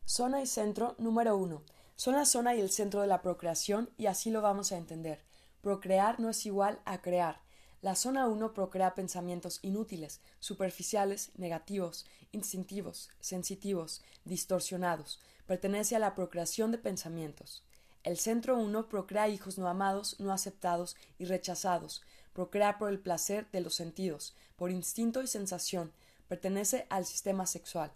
Zona 0.03 0.41
y 0.41 0.47
centro 0.47 0.95
número 0.97 1.37
uno. 1.37 1.63
Son 1.95 2.15
la 2.15 2.25
zona 2.25 2.55
y 2.55 2.59
el 2.59 2.71
centro 2.71 3.01
de 3.01 3.07
la 3.07 3.21
procreación 3.21 3.91
y 3.97 4.07
así 4.07 4.31
lo 4.31 4.41
vamos 4.41 4.71
a 4.71 4.77
entender. 4.77 5.23
Procrear 5.61 6.19
no 6.19 6.31
es 6.31 6.43
igual 6.47 6.81
a 6.85 7.03
crear. 7.03 7.39
La 7.81 7.95
zona 7.95 8.27
1 8.27 8.53
procrea 8.53 8.95
pensamientos 8.95 9.59
inútiles, 9.61 10.21
superficiales, 10.39 11.31
negativos, 11.35 12.07
instintivos, 12.31 13.09
sensitivos, 13.19 14.01
distorsionados. 14.25 15.19
Pertenece 15.45 15.95
a 15.95 15.99
la 15.99 16.15
procreación 16.15 16.71
de 16.71 16.79
pensamientos. 16.79 17.63
El 18.03 18.17
centro 18.17 18.57
1 18.57 18.89
procrea 18.89 19.29
hijos 19.29 19.59
no 19.59 19.67
amados, 19.67 20.19
no 20.19 20.33
aceptados 20.33 20.95
y 21.19 21.25
rechazados. 21.25 22.01
Procrea 22.33 22.77
por 22.79 22.89
el 22.89 22.99
placer 22.99 23.47
de 23.51 23.61
los 23.61 23.75
sentidos, 23.75 24.35
por 24.55 24.71
instinto 24.71 25.21
y 25.21 25.27
sensación. 25.27 25.91
Pertenece 26.27 26.87
al 26.89 27.05
sistema 27.05 27.45
sexual. 27.45 27.91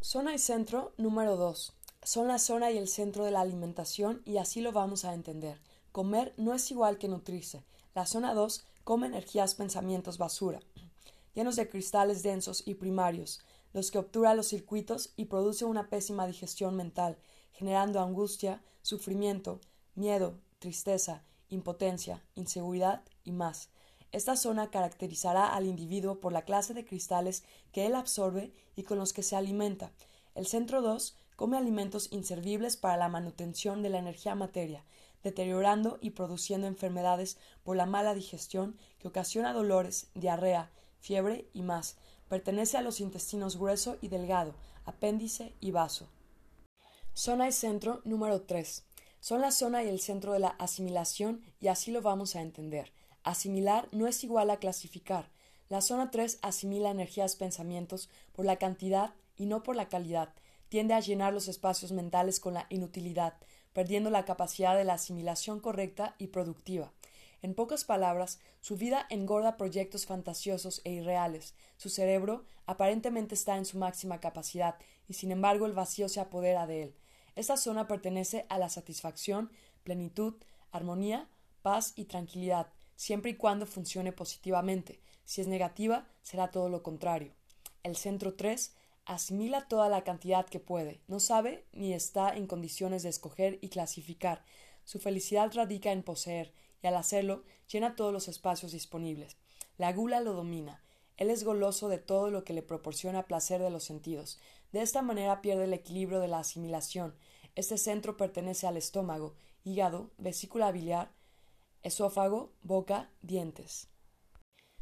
Zona 0.00 0.34
y 0.34 0.38
centro 0.38 0.92
número 0.96 1.36
2. 1.36 1.72
Son 2.02 2.28
la 2.28 2.38
zona 2.38 2.70
y 2.72 2.78
el 2.78 2.88
centro 2.88 3.24
de 3.24 3.30
la 3.30 3.40
alimentación 3.40 4.20
y 4.24 4.38
así 4.38 4.60
lo 4.60 4.72
vamos 4.72 5.04
a 5.04 5.14
entender. 5.14 5.60
Comer 5.92 6.34
no 6.36 6.52
es 6.52 6.70
igual 6.70 6.98
que 6.98 7.08
nutrirse. 7.08 7.62
La 7.94 8.06
zona 8.06 8.34
2 8.34 8.66
come 8.82 9.06
energías, 9.06 9.54
pensamientos 9.54 10.18
basura, 10.18 10.60
llenos 11.34 11.56
de 11.56 11.68
cristales 11.68 12.22
densos 12.22 12.64
y 12.66 12.74
primarios, 12.74 13.40
los 13.72 13.90
que 13.90 13.98
obturan 13.98 14.36
los 14.36 14.48
circuitos 14.48 15.12
y 15.16 15.26
produce 15.26 15.64
una 15.64 15.88
pésima 15.88 16.26
digestión 16.26 16.76
mental, 16.76 17.16
generando 17.54 18.00
angustia, 18.00 18.62
sufrimiento, 18.82 19.60
miedo, 19.94 20.38
tristeza, 20.58 21.22
impotencia, 21.48 22.22
inseguridad 22.34 23.02
y 23.24 23.32
más. 23.32 23.70
Esta 24.12 24.36
zona 24.36 24.70
caracterizará 24.70 25.54
al 25.54 25.66
individuo 25.66 26.20
por 26.20 26.32
la 26.32 26.42
clase 26.42 26.74
de 26.74 26.84
cristales 26.84 27.42
que 27.72 27.86
él 27.86 27.94
absorbe 27.94 28.52
y 28.76 28.82
con 28.82 28.98
los 28.98 29.12
que 29.12 29.22
se 29.22 29.36
alimenta. 29.36 29.90
El 30.34 30.46
centro 30.46 30.82
2 30.82 31.16
come 31.36 31.56
alimentos 31.56 32.08
inservibles 32.12 32.76
para 32.76 32.96
la 32.96 33.08
manutención 33.08 33.82
de 33.82 33.88
la 33.88 33.98
energía 33.98 34.34
materia, 34.34 34.84
deteriorando 35.22 35.98
y 36.00 36.10
produciendo 36.10 36.66
enfermedades 36.66 37.38
por 37.62 37.76
la 37.76 37.86
mala 37.86 38.14
digestión 38.14 38.76
que 38.98 39.08
ocasiona 39.08 39.52
dolores, 39.52 40.08
diarrea, 40.14 40.70
fiebre 41.00 41.48
y 41.54 41.62
más, 41.62 41.96
Pertenece 42.28 42.76
a 42.76 42.82
los 42.82 43.00
intestinos 43.00 43.56
grueso 43.56 43.96
y 44.00 44.08
delgado, 44.08 44.54
apéndice 44.84 45.54
y 45.60 45.70
vaso. 45.70 46.08
Zona 47.16 47.46
y 47.46 47.52
centro 47.52 48.00
número 48.04 48.42
3. 48.42 48.84
Son 49.20 49.40
la 49.40 49.52
zona 49.52 49.84
y 49.84 49.88
el 49.88 50.00
centro 50.00 50.32
de 50.32 50.40
la 50.40 50.48
asimilación 50.48 51.42
y 51.60 51.68
así 51.68 51.92
lo 51.92 52.02
vamos 52.02 52.34
a 52.34 52.42
entender. 52.42 52.92
Asimilar 53.22 53.88
no 53.92 54.08
es 54.08 54.24
igual 54.24 54.50
a 54.50 54.56
clasificar. 54.56 55.30
La 55.68 55.80
zona 55.80 56.10
3 56.10 56.40
asimila 56.42 56.90
energías, 56.90 57.36
pensamientos 57.36 58.10
por 58.32 58.44
la 58.44 58.56
cantidad 58.56 59.14
y 59.36 59.46
no 59.46 59.62
por 59.62 59.76
la 59.76 59.88
calidad. 59.88 60.34
Tiende 60.68 60.92
a 60.92 60.98
llenar 60.98 61.32
los 61.32 61.46
espacios 61.46 61.92
mentales 61.92 62.40
con 62.40 62.52
la 62.52 62.66
inutilidad, 62.68 63.34
perdiendo 63.72 64.10
la 64.10 64.24
capacidad 64.24 64.76
de 64.76 64.82
la 64.82 64.94
asimilación 64.94 65.60
correcta 65.60 66.16
y 66.18 66.26
productiva. 66.26 66.92
En 67.42 67.54
pocas 67.54 67.84
palabras, 67.84 68.40
su 68.60 68.76
vida 68.76 69.06
engorda 69.08 69.56
proyectos 69.56 70.04
fantasiosos 70.04 70.80
e 70.82 70.90
irreales. 70.90 71.54
Su 71.76 71.90
cerebro 71.90 72.44
aparentemente 72.66 73.36
está 73.36 73.56
en 73.56 73.66
su 73.66 73.78
máxima 73.78 74.18
capacidad 74.18 74.74
y 75.06 75.14
sin 75.14 75.30
embargo 75.30 75.66
el 75.66 75.74
vacío 75.74 76.08
se 76.08 76.18
apodera 76.18 76.66
de 76.66 76.82
él. 76.82 76.94
Esta 77.36 77.56
zona 77.56 77.88
pertenece 77.88 78.46
a 78.48 78.58
la 78.58 78.68
satisfacción, 78.68 79.50
plenitud, 79.82 80.34
armonía, 80.70 81.28
paz 81.62 81.92
y 81.96 82.04
tranquilidad, 82.04 82.68
siempre 82.96 83.32
y 83.32 83.36
cuando 83.36 83.66
funcione 83.66 84.12
positivamente. 84.12 85.00
Si 85.24 85.40
es 85.40 85.46
negativa, 85.46 86.06
será 86.22 86.50
todo 86.50 86.68
lo 86.68 86.82
contrario. 86.82 87.32
El 87.82 87.96
centro 87.96 88.34
3 88.34 88.72
asimila 89.06 89.68
toda 89.68 89.88
la 89.88 90.04
cantidad 90.04 90.46
que 90.46 90.60
puede, 90.60 91.00
no 91.08 91.20
sabe 91.20 91.66
ni 91.72 91.92
está 91.92 92.34
en 92.34 92.46
condiciones 92.46 93.02
de 93.02 93.10
escoger 93.10 93.58
y 93.60 93.68
clasificar. 93.68 94.44
Su 94.84 94.98
felicidad 94.98 95.52
radica 95.54 95.92
en 95.92 96.02
poseer, 96.02 96.52
y 96.82 96.86
al 96.86 96.96
hacerlo 96.96 97.44
llena 97.66 97.96
todos 97.96 98.12
los 98.12 98.28
espacios 98.28 98.72
disponibles. 98.72 99.36
La 99.78 99.92
gula 99.92 100.20
lo 100.20 100.34
domina. 100.34 100.83
Él 101.16 101.30
es 101.30 101.44
goloso 101.44 101.88
de 101.88 101.98
todo 101.98 102.30
lo 102.30 102.44
que 102.44 102.52
le 102.52 102.62
proporciona 102.62 103.26
placer 103.26 103.62
de 103.62 103.70
los 103.70 103.84
sentidos. 103.84 104.40
De 104.72 104.82
esta 104.82 105.02
manera 105.02 105.40
pierde 105.40 105.64
el 105.64 105.72
equilibrio 105.72 106.20
de 106.20 106.28
la 106.28 106.40
asimilación. 106.40 107.14
Este 107.54 107.78
centro 107.78 108.16
pertenece 108.16 108.66
al 108.66 108.76
estómago, 108.76 109.34
hígado, 109.62 110.10
vesícula 110.18 110.72
biliar, 110.72 111.12
esófago, 111.82 112.52
boca, 112.62 113.10
dientes. 113.22 113.88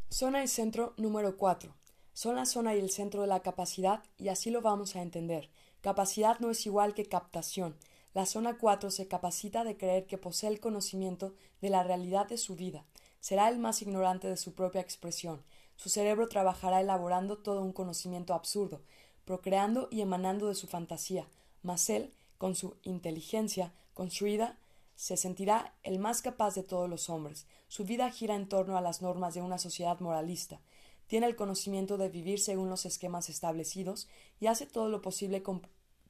Zona 0.08 0.42
y 0.42 0.48
centro 0.48 0.94
número 0.96 1.36
4. 1.36 1.74
Son 2.14 2.36
la 2.36 2.46
zona 2.46 2.74
y 2.74 2.78
el 2.78 2.90
centro 2.90 3.22
de 3.22 3.26
la 3.26 3.40
capacidad 3.40 4.02
y 4.18 4.28
así 4.28 4.50
lo 4.50 4.62
vamos 4.62 4.96
a 4.96 5.02
entender. 5.02 5.50
Capacidad 5.80 6.38
no 6.38 6.50
es 6.50 6.64
igual 6.66 6.94
que 6.94 7.06
captación. 7.06 7.76
La 8.14 8.26
zona 8.26 8.58
4 8.58 8.90
se 8.90 9.08
capacita 9.08 9.64
de 9.64 9.76
creer 9.76 10.06
que 10.06 10.18
posee 10.18 10.50
el 10.50 10.60
conocimiento 10.60 11.34
de 11.60 11.70
la 11.70 11.82
realidad 11.82 12.28
de 12.28 12.36
su 12.36 12.56
vida. 12.56 12.84
Será 13.20 13.48
el 13.48 13.58
más 13.58 13.82
ignorante 13.82 14.28
de 14.28 14.36
su 14.36 14.54
propia 14.54 14.80
expresión. 14.80 15.42
Su 15.76 15.88
cerebro 15.88 16.28
trabajará 16.28 16.80
elaborando 16.80 17.38
todo 17.38 17.62
un 17.62 17.72
conocimiento 17.72 18.34
absurdo, 18.34 18.82
procreando 19.24 19.88
y 19.90 20.00
emanando 20.00 20.48
de 20.48 20.54
su 20.54 20.66
fantasía, 20.66 21.28
mas 21.62 21.88
él, 21.90 22.12
con 22.38 22.54
su 22.54 22.76
inteligencia 22.82 23.72
construida, 23.94 24.58
se 24.94 25.16
sentirá 25.16 25.74
el 25.82 25.98
más 25.98 26.22
capaz 26.22 26.54
de 26.54 26.62
todos 26.62 26.88
los 26.88 27.08
hombres. 27.10 27.46
Su 27.68 27.84
vida 27.84 28.10
gira 28.10 28.34
en 28.34 28.48
torno 28.48 28.76
a 28.76 28.80
las 28.80 29.02
normas 29.02 29.34
de 29.34 29.42
una 29.42 29.58
sociedad 29.58 29.98
moralista. 30.00 30.60
Tiene 31.06 31.26
el 31.26 31.36
conocimiento 31.36 31.98
de 31.98 32.08
vivir 32.08 32.40
según 32.40 32.70
los 32.70 32.86
esquemas 32.86 33.28
establecidos 33.28 34.08
y 34.40 34.46
hace 34.46 34.66
todo 34.66 34.88
lo 34.88 35.02
posible 35.02 35.42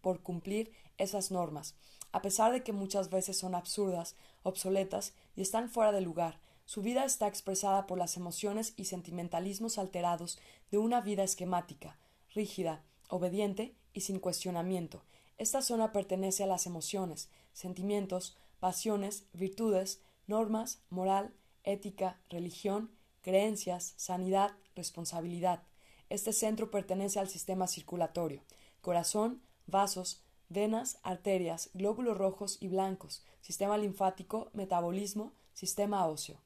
por 0.00 0.21
cumplir 0.21 0.73
esas 0.99 1.31
normas, 1.31 1.75
a 2.12 2.23
pesar 2.23 2.52
de 2.52 2.62
que 2.62 2.73
muchas 2.73 3.09
veces 3.11 3.38
son 3.38 3.54
absurdas, 3.54 4.16
obsoletas 4.42 5.14
y 5.35 5.42
están 5.42 5.71
fuera 5.71 5.92
de 5.92 6.02
lugar. 6.02 6.38
Su 6.64 6.83
vida 6.83 7.04
está 7.04 7.26
expresada 7.26 7.87
por 7.87 7.99
las 7.99 8.16
emociones 8.16 8.75
y 8.76 8.87
sentimentalismos 8.87 9.78
alterados 9.78 10.38
de 10.71 10.78
una 10.78 11.00
vida 11.00 11.23
esquemática, 11.23 11.99
rígida, 12.35 12.85
obediente 13.09 13.75
y 13.92 14.02
sin 14.02 14.19
cuestionamiento. 14.19 15.02
Esta 15.38 15.61
zona 15.61 15.92
pertenece 15.92 16.45
a 16.45 16.47
las 16.47 16.66
emociones, 16.66 17.28
sentimientos, 17.52 18.37
pasiones, 18.61 19.26
virtudes, 19.33 20.00
normas, 20.26 20.83
moral, 20.88 21.35
ética, 21.64 22.21
religión, 22.31 22.90
creencias, 23.23 23.95
sanidad, 23.97 24.52
responsabilidad. 24.75 25.62
Este 26.09 26.33
centro 26.33 26.71
pertenece 26.71 27.19
al 27.19 27.28
sistema 27.28 27.66
circulatorio, 27.66 28.42
corazón, 28.81 29.42
vasos, 29.66 30.23
venas, 30.49 30.99
arterias, 31.02 31.71
glóbulos 31.75 32.16
rojos 32.16 32.59
y 32.61 32.69
blancos, 32.69 33.25
sistema 33.40 33.78
linfático, 33.78 34.50
metabolismo, 34.52 35.33
sistema 35.54 36.07
óseo. 36.07 36.38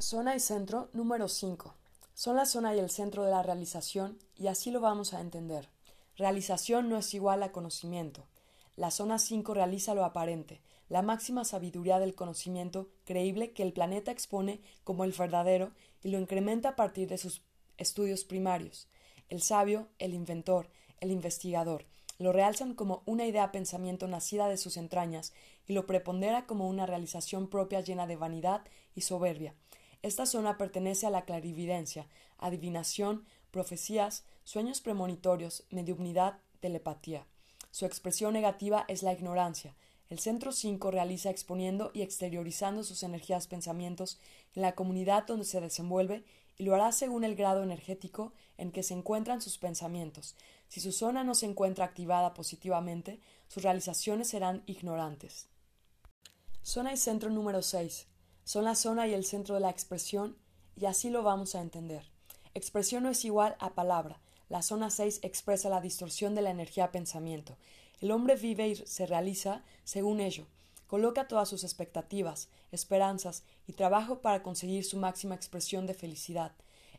Zona 0.00 0.36
y 0.36 0.40
centro 0.40 0.90
número 0.92 1.26
5. 1.26 1.74
Son 2.14 2.36
la 2.36 2.46
zona 2.46 2.72
y 2.72 2.78
el 2.78 2.88
centro 2.88 3.24
de 3.24 3.32
la 3.32 3.42
realización 3.42 4.16
y 4.36 4.46
así 4.46 4.70
lo 4.70 4.80
vamos 4.80 5.12
a 5.12 5.20
entender. 5.20 5.70
Realización 6.16 6.88
no 6.88 6.96
es 6.96 7.12
igual 7.14 7.42
a 7.42 7.50
conocimiento. 7.50 8.28
La 8.76 8.92
zona 8.92 9.18
5 9.18 9.54
realiza 9.54 9.94
lo 9.94 10.04
aparente, 10.04 10.60
la 10.88 11.02
máxima 11.02 11.44
sabiduría 11.44 11.98
del 11.98 12.14
conocimiento 12.14 12.88
creíble 13.04 13.50
que 13.50 13.64
el 13.64 13.72
planeta 13.72 14.12
expone 14.12 14.60
como 14.84 15.02
el 15.02 15.10
verdadero 15.10 15.72
y 16.04 16.10
lo 16.10 16.20
incrementa 16.20 16.70
a 16.70 16.76
partir 16.76 17.08
de 17.08 17.18
sus 17.18 17.42
estudios 17.76 18.22
primarios. 18.22 18.86
El 19.28 19.42
sabio, 19.42 19.88
el 19.98 20.14
inventor, 20.14 20.70
el 21.00 21.10
investigador, 21.10 21.86
lo 22.18 22.32
realzan 22.32 22.74
como 22.74 23.02
una 23.04 23.26
idea 23.26 23.50
pensamiento 23.50 24.06
nacida 24.06 24.48
de 24.48 24.58
sus 24.58 24.76
entrañas 24.76 25.32
y 25.66 25.72
lo 25.72 25.86
prepondera 25.86 26.46
como 26.46 26.68
una 26.68 26.86
realización 26.86 27.48
propia 27.48 27.80
llena 27.80 28.06
de 28.06 28.16
vanidad 28.16 28.62
y 28.94 29.02
soberbia. 29.02 29.54
Esta 30.08 30.24
zona 30.24 30.56
pertenece 30.56 31.06
a 31.06 31.10
la 31.10 31.26
clarividencia, 31.26 32.06
adivinación, 32.38 33.26
profecías, 33.50 34.24
sueños 34.42 34.80
premonitorios, 34.80 35.64
mediumnidad, 35.68 36.38
telepatía. 36.60 37.26
Su 37.72 37.84
expresión 37.84 38.32
negativa 38.32 38.86
es 38.88 39.02
la 39.02 39.12
ignorancia. 39.12 39.76
El 40.08 40.18
centro 40.18 40.52
5 40.52 40.90
realiza 40.90 41.28
exponiendo 41.28 41.90
y 41.92 42.00
exteriorizando 42.00 42.84
sus 42.84 43.02
energías 43.02 43.48
pensamientos 43.48 44.18
en 44.54 44.62
la 44.62 44.74
comunidad 44.74 45.26
donde 45.26 45.44
se 45.44 45.60
desenvuelve 45.60 46.24
y 46.56 46.64
lo 46.64 46.74
hará 46.74 46.90
según 46.92 47.22
el 47.22 47.36
grado 47.36 47.62
energético 47.62 48.32
en 48.56 48.72
que 48.72 48.82
se 48.82 48.94
encuentran 48.94 49.42
sus 49.42 49.58
pensamientos. 49.58 50.36
Si 50.68 50.80
su 50.80 50.92
zona 50.92 51.22
no 51.22 51.34
se 51.34 51.44
encuentra 51.44 51.84
activada 51.84 52.32
positivamente, 52.32 53.20
sus 53.48 53.62
realizaciones 53.62 54.28
serán 54.28 54.62
ignorantes. 54.64 55.48
Zona 56.62 56.94
y 56.94 56.96
centro 56.96 57.28
número 57.28 57.60
6. 57.60 58.06
Son 58.48 58.64
la 58.64 58.76
zona 58.76 59.06
y 59.06 59.12
el 59.12 59.26
centro 59.26 59.56
de 59.56 59.60
la 59.60 59.68
expresión, 59.68 60.34
y 60.74 60.86
así 60.86 61.10
lo 61.10 61.22
vamos 61.22 61.54
a 61.54 61.60
entender. 61.60 62.02
Expresión 62.54 63.02
no 63.02 63.10
es 63.10 63.26
igual 63.26 63.56
a 63.58 63.74
palabra. 63.74 64.22
La 64.48 64.62
zona 64.62 64.88
6 64.88 65.20
expresa 65.20 65.68
la 65.68 65.82
distorsión 65.82 66.34
de 66.34 66.40
la 66.40 66.48
energía 66.48 66.90
pensamiento. 66.90 67.58
El 68.00 68.10
hombre 68.10 68.36
vive 68.36 68.68
y 68.68 68.76
se 68.76 69.04
realiza 69.04 69.64
según 69.84 70.20
ello. 70.20 70.46
Coloca 70.86 71.28
todas 71.28 71.50
sus 71.50 71.62
expectativas, 71.62 72.48
esperanzas 72.72 73.42
y 73.66 73.74
trabajo 73.74 74.22
para 74.22 74.42
conseguir 74.42 74.82
su 74.82 74.96
máxima 74.96 75.34
expresión 75.34 75.86
de 75.86 75.92
felicidad. 75.92 76.52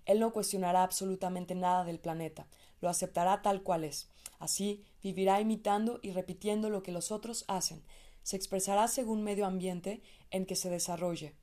Él 0.05 0.19
no 0.19 0.31
cuestionará 0.31 0.83
absolutamente 0.83 1.55
nada 1.55 1.83
del 1.83 1.97
planeta, 1.97 2.45
lo 2.79 2.89
aceptará 2.89 3.41
tal 3.41 3.63
cual 3.63 3.85
es. 3.85 4.07
Así 4.37 4.83
vivirá 5.01 5.41
imitando 5.41 5.99
y 6.03 6.11
repitiendo 6.11 6.69
lo 6.69 6.83
que 6.83 6.91
los 6.91 7.11
otros 7.11 7.43
hacen, 7.47 7.81
se 8.23 8.35
expresará 8.35 8.87
según 8.87 9.23
medio 9.23 9.45
ambiente 9.45 10.01
en 10.31 10.45
que 10.45 10.55
se 10.55 10.69
desarrolle. 10.69 11.35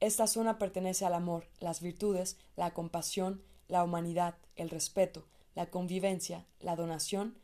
Esta 0.00 0.26
zona 0.26 0.58
pertenece 0.58 1.04
al 1.04 1.14
amor, 1.14 1.48
las 1.60 1.80
virtudes, 1.80 2.36
la 2.56 2.72
compasión, 2.72 3.42
la 3.66 3.82
humanidad, 3.82 4.36
el 4.56 4.70
respeto, 4.70 5.26
la 5.54 5.70
convivencia, 5.70 6.46
la 6.60 6.76
donación, 6.76 7.36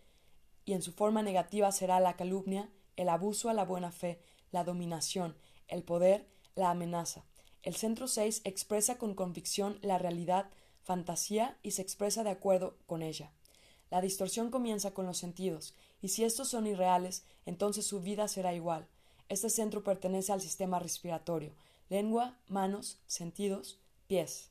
y 0.64 0.73
en 0.73 0.82
su 0.82 0.92
forma 0.92 1.23
negativa 1.23 1.73
será 1.73 2.00
la 2.00 2.16
calumnia 2.16 2.70
el 2.96 3.08
abuso 3.08 3.49
a 3.49 3.54
la 3.54 3.64
buena 3.64 3.90
fe, 3.90 4.20
la 4.50 4.64
dominación, 4.64 5.37
el 5.68 5.82
poder, 5.82 6.26
la 6.54 6.70
amenaza. 6.70 7.25
El 7.62 7.75
centro 7.75 8.06
6 8.06 8.42
expresa 8.44 8.99
con 8.99 9.14
convicción 9.14 9.78
la 9.82 9.99
realidad, 9.99 10.50
fantasía 10.82 11.58
y 11.62 11.73
se 11.73 11.82
expresa 11.82 12.23
de 12.23 12.30
acuerdo 12.30 12.76
con 12.87 13.02
ella. 13.02 13.32
La 13.90 14.00
distorsión 14.00 14.50
comienza 14.50 14.92
con 14.92 15.06
los 15.06 15.18
sentidos, 15.18 15.75
y 16.04 16.11
si 16.11 16.23
estos 16.23 16.49
son 16.49 16.66
irreales, 16.66 17.25
entonces 17.46 17.87
su 17.87 18.02
vida 18.02 18.28
será 18.28 18.52
igual. 18.52 18.87
Este 19.30 19.49
centro 19.49 19.82
pertenece 19.82 20.32
al 20.32 20.42
sistema 20.42 20.78
respiratorio, 20.78 21.54
lengua, 21.88 22.37
manos, 22.46 22.99
sentidos, 23.06 23.78
pies. 24.06 24.50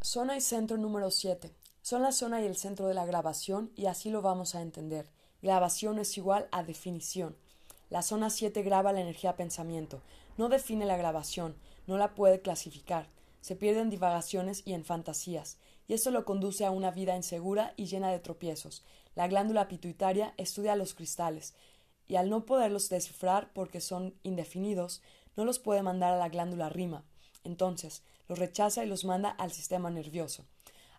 Zona 0.00 0.36
y 0.36 0.40
centro 0.40 0.76
número 0.76 1.10
7. 1.10 1.52
Son 1.80 2.02
la 2.02 2.12
zona 2.12 2.40
y 2.42 2.46
el 2.46 2.54
centro 2.54 2.86
de 2.86 2.94
la 2.94 3.04
grabación 3.04 3.72
y 3.74 3.86
así 3.86 4.08
lo 4.08 4.22
vamos 4.22 4.54
a 4.54 4.62
entender. 4.62 5.10
Grabación 5.42 5.98
es 5.98 6.16
igual 6.16 6.46
a 6.52 6.62
definición. 6.62 7.34
La 7.90 8.02
zona 8.02 8.30
7 8.30 8.62
graba 8.62 8.92
la 8.92 9.00
energía 9.00 9.34
pensamiento. 9.34 10.00
No 10.38 10.48
define 10.48 10.86
la 10.86 10.96
grabación, 10.96 11.56
no 11.88 11.98
la 11.98 12.14
puede 12.14 12.40
clasificar. 12.40 13.08
Se 13.40 13.56
pierde 13.56 13.80
en 13.80 13.90
divagaciones 13.90 14.62
y 14.64 14.74
en 14.74 14.84
fantasías, 14.84 15.58
y 15.88 15.94
esto 15.94 16.12
lo 16.12 16.24
conduce 16.24 16.64
a 16.64 16.70
una 16.70 16.92
vida 16.92 17.16
insegura 17.16 17.74
y 17.76 17.86
llena 17.86 18.12
de 18.12 18.20
tropiezos. 18.20 18.84
La 19.14 19.28
glándula 19.28 19.68
pituitaria 19.68 20.34
estudia 20.36 20.76
los 20.76 20.94
cristales, 20.94 21.54
y 22.06 22.16
al 22.16 22.30
no 22.30 22.44
poderlos 22.44 22.88
descifrar 22.88 23.52
porque 23.52 23.80
son 23.80 24.14
indefinidos, 24.22 25.02
no 25.36 25.44
los 25.44 25.58
puede 25.58 25.82
mandar 25.82 26.12
a 26.12 26.18
la 26.18 26.28
glándula 26.28 26.68
rima. 26.68 27.04
Entonces, 27.44 28.02
los 28.28 28.38
rechaza 28.38 28.84
y 28.84 28.88
los 28.88 29.04
manda 29.04 29.30
al 29.30 29.52
sistema 29.52 29.90
nervioso. 29.90 30.44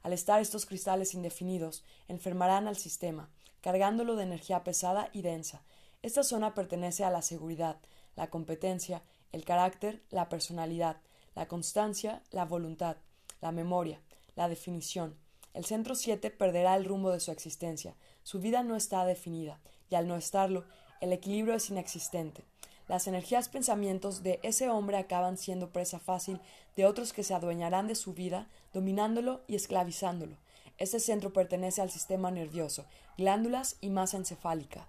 Al 0.02 0.14
estar 0.14 0.42
estos 0.42 0.66
cristales 0.66 1.14
indefinidos, 1.14 1.84
enfermarán 2.08 2.68
al 2.68 2.76
sistema, 2.76 3.30
cargándolo 3.62 4.16
de 4.16 4.24
energía 4.24 4.64
pesada 4.64 5.10
y 5.14 5.22
densa. 5.22 5.64
Esta 6.02 6.24
zona 6.24 6.54
pertenece 6.54 7.06
a 7.06 7.10
la 7.10 7.22
seguridad, 7.22 7.78
la 8.16 8.30
competencia, 8.30 9.02
el 9.32 9.46
carácter, 9.46 10.04
la 10.10 10.30
personalidad, 10.30 10.98
la 11.36 11.48
constancia, 11.48 12.22
la 12.32 12.46
voluntad, 12.46 12.98
la 13.42 13.52
memoria, 13.52 14.02
la 14.36 14.50
definición. 14.50 15.16
El 15.54 15.66
centro 15.66 15.96
7 15.96 16.32
perderá 16.32 16.76
el 16.76 16.86
rumbo 16.86 17.12
de 17.12 17.20
su 17.20 17.32
existencia. 17.32 17.96
Su 18.24 18.40
vida 18.40 18.64
no 18.64 18.76
está 18.76 19.06
definida, 19.06 19.60
y 19.90 19.96
al 19.96 20.08
no 20.08 20.16
estarlo, 20.16 20.66
el 21.02 21.14
equilibrio 21.14 21.54
es 21.54 21.70
inexistente. 21.70 22.44
Las 22.88 23.08
energías 23.08 23.50
pensamientos 23.50 24.24
de 24.24 24.40
ese 24.44 24.70
hombre 24.70 24.98
acaban 24.98 25.38
siendo 25.38 25.70
presa 25.72 26.00
fácil 26.00 26.42
de 26.76 26.86
otros 26.86 27.14
que 27.14 27.24
se 27.24 27.34
adueñarán 27.34 27.88
de 27.88 27.96
su 27.96 28.14
vida, 28.14 28.48
dominándolo 28.74 29.42
y 29.48 29.56
esclavizándolo. 29.56 30.38
Este 30.78 31.00
centro 31.00 31.32
pertenece 31.32 31.82
al 31.82 31.92
sistema 31.92 32.32
nervioso, 32.32 32.86
glándulas 33.18 33.78
y 33.80 33.90
masa 33.90 34.18
encefálica. 34.18 34.88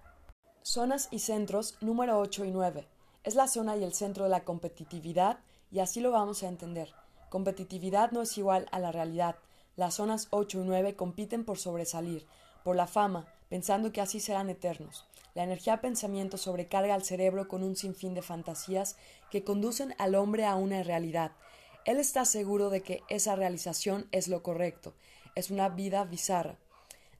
Zonas 0.61 1.07
y 1.11 1.19
centros 1.19 1.77
número 1.79 2.19
8 2.19 2.45
y 2.45 2.51
9. 2.51 2.87
Es 3.23 3.35
la 3.35 3.47
zona 3.47 3.77
y 3.77 3.83
el 3.83 3.93
centro 3.93 4.23
de 4.23 4.31
la 4.31 4.43
competitividad 4.43 5.39
y 5.71 5.79
así 5.79 5.99
lo 6.01 6.11
vamos 6.11 6.43
a 6.43 6.47
entender. 6.47 6.93
Competitividad 7.29 8.11
no 8.11 8.21
es 8.21 8.37
igual 8.37 8.67
a 8.71 8.79
la 8.79 8.91
realidad. 8.91 9.35
Las 9.75 9.95
zonas 9.95 10.27
8 10.29 10.61
y 10.61 10.65
9 10.65 10.95
compiten 10.95 11.43
por 11.43 11.57
sobresalir, 11.57 12.25
por 12.63 12.75
la 12.75 12.87
fama, 12.87 13.27
pensando 13.49 13.91
que 13.91 14.01
así 14.01 14.19
serán 14.19 14.49
eternos. 14.49 15.05
La 15.33 15.43
energía 15.43 15.81
pensamiento 15.81 16.37
sobrecarga 16.37 16.95
al 16.95 17.03
cerebro 17.03 17.47
con 17.47 17.61
un 17.61 17.75
sinfín 17.75 18.13
de 18.13 18.21
fantasías 18.21 18.95
que 19.29 19.43
conducen 19.43 19.93
al 19.97 20.15
hombre 20.15 20.45
a 20.45 20.55
una 20.55 20.81
realidad. 20.81 21.33
Él 21.83 21.99
está 21.99 22.23
seguro 22.25 22.69
de 22.69 22.81
que 22.81 23.03
esa 23.09 23.35
realización 23.35 24.07
es 24.11 24.27
lo 24.29 24.41
correcto, 24.41 24.93
es 25.35 25.51
una 25.51 25.67
vida 25.69 26.05
bizarra, 26.05 26.57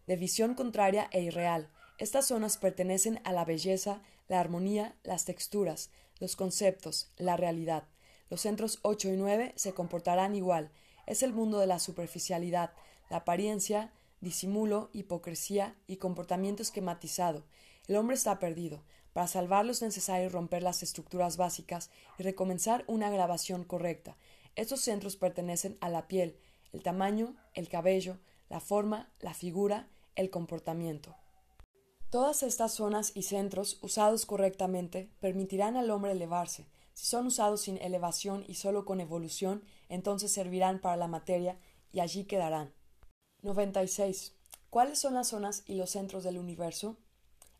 de 0.07 0.15
visión 0.15 0.55
contraria 0.55 1.09
e 1.11 1.21
irreal. 1.21 1.69
Estas 1.97 2.27
zonas 2.27 2.57
pertenecen 2.57 3.19
a 3.25 3.33
la 3.33 3.45
belleza, 3.45 4.01
la 4.27 4.39
armonía, 4.39 4.95
las 5.03 5.25
texturas, 5.25 5.89
los 6.19 6.35
conceptos, 6.35 7.11
la 7.17 7.35
realidad. 7.35 7.83
Los 8.29 8.41
centros 8.41 8.79
8 8.81 9.09
y 9.09 9.17
9 9.17 9.53
se 9.55 9.73
comportarán 9.73 10.35
igual. 10.35 10.71
Es 11.05 11.23
el 11.23 11.33
mundo 11.33 11.59
de 11.59 11.67
la 11.67 11.79
superficialidad, 11.79 12.73
la 13.09 13.17
apariencia, 13.17 13.91
disimulo, 14.21 14.89
hipocresía 14.93 15.75
y 15.87 15.97
comportamiento 15.97 16.63
esquematizado. 16.63 17.45
El 17.87 17.97
hombre 17.97 18.15
está 18.15 18.39
perdido. 18.39 18.83
Para 19.13 19.27
salvarlo 19.27 19.71
es 19.71 19.81
necesario 19.81 20.29
romper 20.29 20.63
las 20.63 20.83
estructuras 20.83 21.37
básicas 21.37 21.89
y 22.19 22.23
recomenzar 22.23 22.83
una 22.87 23.09
grabación 23.09 23.63
correcta. 23.63 24.17
Estos 24.55 24.81
centros 24.81 25.15
pertenecen 25.15 25.77
a 25.79 25.89
la 25.89 26.07
piel, 26.07 26.37
el 26.73 26.83
tamaño, 26.83 27.35
el 27.53 27.69
cabello, 27.69 28.17
la 28.49 28.59
forma, 28.59 29.09
la 29.19 29.33
figura, 29.33 29.87
el 30.15 30.29
comportamiento. 30.29 31.15
Todas 32.09 32.43
estas 32.43 32.73
zonas 32.73 33.11
y 33.15 33.23
centros, 33.23 33.77
usados 33.81 34.25
correctamente, 34.25 35.09
permitirán 35.19 35.77
al 35.77 35.89
hombre 35.91 36.11
elevarse. 36.11 36.65
Si 36.95 37.05
son 37.05 37.27
usados 37.27 37.61
sin 37.61 37.77
elevación 37.77 38.45
y 38.47 38.55
solo 38.55 38.85
con 38.85 39.01
evolución, 39.01 39.63
entonces 39.89 40.31
servirán 40.31 40.79
para 40.79 40.95
la 40.95 41.09
materia 41.09 41.59
y 41.91 41.99
allí 41.99 42.23
quedarán. 42.23 42.73
96. 43.41 44.33
¿Cuáles 44.69 44.97
son 44.97 45.13
las 45.13 45.27
zonas 45.27 45.63
y 45.67 45.75
los 45.75 45.89
centros 45.89 46.23
del 46.23 46.37
universo? 46.37 46.97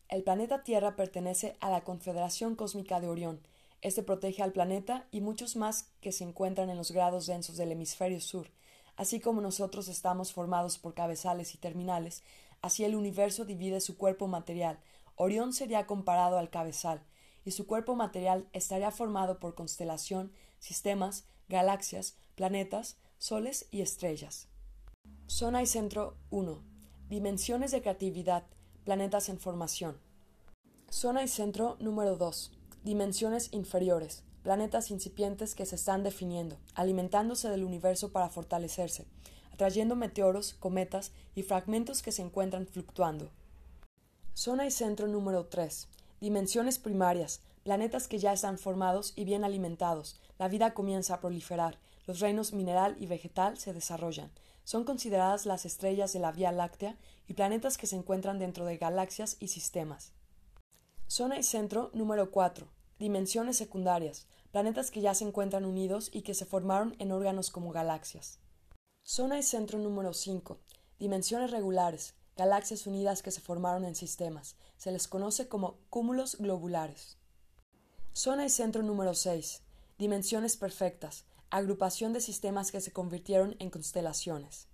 El 0.08 0.22
planeta 0.22 0.64
Tierra 0.64 0.96
pertenece 0.96 1.54
a 1.60 1.68
la 1.68 1.84
Confederación 1.84 2.56
Cósmica 2.56 2.98
de 2.98 3.08
Orión. 3.08 3.46
Este 3.82 4.02
protege 4.02 4.42
al 4.42 4.52
planeta 4.52 5.06
y 5.10 5.20
muchos 5.20 5.54
más 5.54 5.90
que 6.00 6.12
se 6.12 6.24
encuentran 6.24 6.70
en 6.70 6.78
los 6.78 6.90
grados 6.90 7.26
densos 7.26 7.58
del 7.58 7.72
hemisferio 7.72 8.22
sur. 8.22 8.50
Así 8.96 9.20
como 9.20 9.42
nosotros 9.42 9.88
estamos 9.88 10.32
formados 10.32 10.78
por 10.78 10.94
cabezales 10.94 11.54
y 11.54 11.58
terminales, 11.58 12.22
así 12.62 12.84
el 12.84 12.94
universo 12.94 13.44
divide 13.44 13.82
su 13.82 13.98
cuerpo 13.98 14.28
material. 14.28 14.80
Orión 15.14 15.52
sería 15.52 15.86
comparado 15.86 16.38
al 16.38 16.48
cabezal, 16.48 17.02
y 17.46 17.52
su 17.52 17.66
cuerpo 17.66 17.94
material 17.94 18.48
estaría 18.52 18.90
formado 18.90 19.38
por 19.38 19.54
constelación, 19.54 20.32
sistemas, 20.58 21.24
galaxias, 21.48 22.16
planetas, 22.34 22.98
soles 23.18 23.68
y 23.70 23.80
estrellas. 23.80 24.48
Zona 25.28 25.62
y 25.62 25.66
centro 25.66 26.16
1. 26.30 26.60
Dimensiones 27.08 27.70
de 27.70 27.80
creatividad. 27.80 28.42
Planetas 28.84 29.28
en 29.28 29.38
formación. 29.38 29.96
Zona 30.90 31.22
y 31.22 31.28
centro 31.28 31.76
número 31.78 32.16
2. 32.16 32.50
Dimensiones 32.82 33.52
inferiores. 33.52 34.24
Planetas 34.42 34.90
incipientes 34.90 35.54
que 35.54 35.66
se 35.66 35.76
están 35.76 36.02
definiendo, 36.02 36.56
alimentándose 36.74 37.48
del 37.48 37.64
universo 37.64 38.10
para 38.10 38.28
fortalecerse, 38.28 39.06
atrayendo 39.52 39.94
meteoros, 39.94 40.54
cometas 40.54 41.12
y 41.36 41.42
fragmentos 41.44 42.02
que 42.02 42.12
se 42.12 42.22
encuentran 42.22 42.66
fluctuando. 42.66 43.30
Zona 44.34 44.66
y 44.66 44.70
centro 44.72 45.06
número 45.06 45.46
3. 45.46 45.88
Dimensiones 46.20 46.78
primarias. 46.78 47.40
Planetas 47.62 48.08
que 48.08 48.18
ya 48.18 48.32
están 48.32 48.58
formados 48.58 49.12
y 49.16 49.24
bien 49.24 49.44
alimentados. 49.44 50.20
La 50.38 50.48
vida 50.48 50.74
comienza 50.74 51.14
a 51.14 51.20
proliferar. 51.20 51.78
Los 52.06 52.20
reinos 52.20 52.52
mineral 52.52 52.96
y 53.00 53.06
vegetal 53.06 53.58
se 53.58 53.72
desarrollan 53.72 54.30
son 54.66 54.82
consideradas 54.82 55.46
las 55.46 55.64
estrellas 55.64 56.12
de 56.12 56.18
la 56.18 56.32
Vía 56.32 56.50
Láctea 56.50 56.98
y 57.28 57.34
planetas 57.34 57.78
que 57.78 57.86
se 57.86 57.94
encuentran 57.94 58.40
dentro 58.40 58.64
de 58.66 58.78
galaxias 58.78 59.36
y 59.38 59.46
sistemas. 59.46 60.12
Zona 61.06 61.38
y 61.38 61.44
centro 61.44 61.92
número 61.94 62.32
4. 62.32 62.66
Dimensiones 62.98 63.56
secundarias. 63.56 64.26
Planetas 64.50 64.90
que 64.90 65.00
ya 65.00 65.14
se 65.14 65.22
encuentran 65.22 65.64
unidos 65.64 66.10
y 66.12 66.22
que 66.22 66.34
se 66.34 66.46
formaron 66.46 66.96
en 66.98 67.12
órganos 67.12 67.52
como 67.52 67.70
galaxias. 67.70 68.40
Zona 69.04 69.38
y 69.38 69.44
centro 69.44 69.78
número 69.78 70.12
5. 70.12 70.58
Dimensiones 70.98 71.52
regulares. 71.52 72.15
Galaxias 72.36 72.86
unidas 72.86 73.22
que 73.22 73.30
se 73.30 73.40
formaron 73.40 73.84
en 73.84 73.94
sistemas. 73.94 74.56
Se 74.76 74.92
les 74.92 75.08
conoce 75.08 75.48
como 75.48 75.78
cúmulos 75.90 76.36
globulares. 76.38 77.16
Zona 78.12 78.44
y 78.44 78.50
centro 78.50 78.82
número 78.82 79.14
6. 79.14 79.62
Dimensiones 79.98 80.56
perfectas 80.56 81.24
agrupación 81.50 82.12
de 82.12 82.20
sistemas 82.20 82.72
que 82.72 82.80
se 82.80 82.92
convirtieron 82.92 83.56
en 83.60 83.70
constelaciones. 83.70 84.68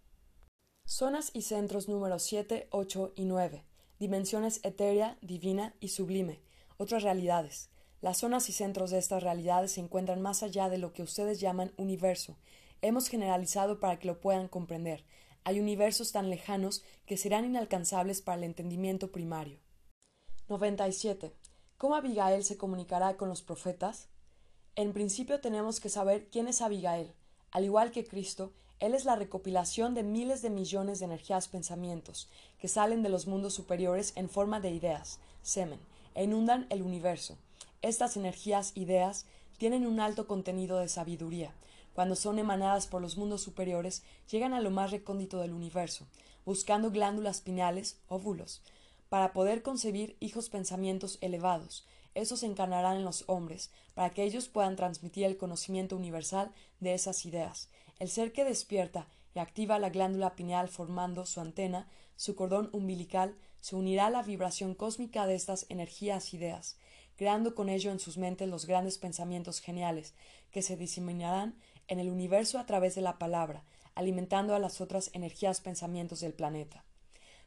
Zonas 0.85 1.31
y 1.33 1.42
centros 1.42 1.88
número 1.88 2.18
7, 2.18 2.68
8 2.70 3.12
y 3.14 3.25
9. 3.25 3.64
Dimensiones 3.98 4.61
etérea, 4.62 5.18
divina 5.20 5.75
y 5.81 5.88
sublime. 5.88 6.40
Otras 6.79 7.03
realidades. 7.03 7.70
Las 8.01 8.18
zonas 8.18 8.48
y 8.48 8.53
centros 8.53 8.90
de 8.90 8.98
estas 8.98 9.22
realidades 9.22 9.72
se 9.72 9.81
encuentran 9.81 10.20
más 10.20 10.42
allá 10.42 10.68
de 10.68 10.79
lo 10.79 10.92
que 10.92 11.03
ustedes 11.03 11.40
llaman 11.40 11.72
universo. 11.77 12.37
Hemos 12.81 13.07
generalizado 13.07 13.79
para 13.79 13.98
que 13.98 14.09
lo 14.09 14.20
puedan 14.20 14.48
comprender. 14.48 15.05
Hay 15.44 15.59
universos 15.59 16.12
tan 16.12 16.31
lejanos 16.31 16.83
que 17.07 17.16
serán 17.16 17.44
inalcanzables 17.44 18.22
para 18.22 18.38
el 18.38 18.44
entendimiento 18.44 19.11
primario. 19.11 19.59
97. 20.48 21.33
¿Cómo 21.78 21.96
Abigail 21.96 22.44
se 22.44 22.57
comunicará 22.57 23.16
con 23.16 23.28
los 23.28 23.42
profetas? 23.42 24.09
En 24.76 24.92
principio 24.92 25.40
tenemos 25.40 25.81
que 25.81 25.88
saber 25.88 26.28
quién 26.31 26.46
es 26.46 26.62
Abigail. 26.62 27.12
Al 27.50 27.64
igual 27.64 27.90
que 27.90 28.07
Cristo, 28.07 28.52
Él 28.78 28.94
es 28.94 29.05
la 29.05 29.16
recopilación 29.16 29.94
de 29.94 30.02
miles 30.02 30.42
de 30.42 30.50
millones 30.50 31.00
de 31.00 31.07
energías 31.07 31.48
pensamientos 31.48 32.28
que 32.61 32.68
salen 32.68 33.02
de 33.02 33.09
los 33.09 33.26
mundos 33.26 33.55
superiores 33.55 34.12
en 34.16 34.28
forma 34.28 34.61
de 34.61 34.70
ideas, 34.70 35.18
semen, 35.42 35.81
e 36.14 36.24
inundan 36.24 36.66
el 36.70 36.83
universo. 36.83 37.37
Estas 37.83 38.16
energías, 38.16 38.72
ideas, 38.76 39.26
tienen 39.59 39.87
un 39.87 40.00
alto 40.00 40.26
contenido 40.26 40.78
de 40.78 40.88
sabiduría. 40.88 41.52
Cuando 41.94 42.16
son 42.16 42.38
emanadas 42.38 42.87
por 42.87 43.02
los 43.02 43.16
mundos 43.16 43.42
superiores, 43.42 44.02
llegan 44.31 44.55
a 44.55 44.61
lo 44.61 44.70
más 44.70 44.90
recóndito 44.90 45.38
del 45.40 45.52
universo, 45.52 46.07
buscando 46.44 46.90
glándulas 46.90 47.40
pineales, 47.40 47.98
óvulos, 48.09 48.62
para 49.09 49.33
poder 49.33 49.62
concebir 49.62 50.16
hijos 50.20 50.48
pensamientos 50.48 51.18
elevados, 51.20 51.85
esos 52.14 52.42
encarnarán 52.42 52.98
en 52.98 53.05
los 53.05 53.24
hombres, 53.26 53.70
para 53.94 54.11
que 54.11 54.22
ellos 54.22 54.48
puedan 54.48 54.76
transmitir 54.76 55.24
el 55.24 55.38
conocimiento 55.38 55.96
universal 55.96 56.52
de 56.81 56.94
esas 56.94 57.24
ideas. 57.24 57.68
El 57.98 58.09
ser 58.09 58.33
que 58.33 58.44
despierta 58.44 59.07
y 59.35 59.38
activa 59.38 59.78
la 59.78 59.88
glándula 59.88 60.35
pineal 60.35 60.68
formando 60.68 61.24
su 61.24 61.40
antena, 61.40 61.88
su 62.16 62.35
cordón 62.37 62.68
umbilical, 62.72 63.35
se 63.61 63.76
unirá 63.76 64.07
a 64.07 64.11
la 64.11 64.22
vibración 64.22 64.74
cósmica 64.74 65.26
de 65.26 65.35
estas 65.35 65.66
energías 65.70 66.35
ideas, 66.35 66.76
creando 67.16 67.55
con 67.55 67.68
ello 67.68 67.90
en 67.90 68.00
sus 68.00 68.18
mentes 68.18 68.48
los 68.48 68.66
grandes 68.66 68.98
pensamientos 68.98 69.61
geniales, 69.61 70.14
que 70.50 70.62
se 70.62 70.76
diseminarán 70.76 71.55
en 71.92 72.00
el 72.00 72.11
universo 72.11 72.59
a 72.59 72.64
través 72.64 72.94
de 72.94 73.02
la 73.02 73.18
palabra, 73.18 73.64
alimentando 73.94 74.55
a 74.55 74.59
las 74.59 74.81
otras 74.81 75.11
energías 75.12 75.61
pensamientos 75.61 76.20
del 76.20 76.33
planeta. 76.33 76.85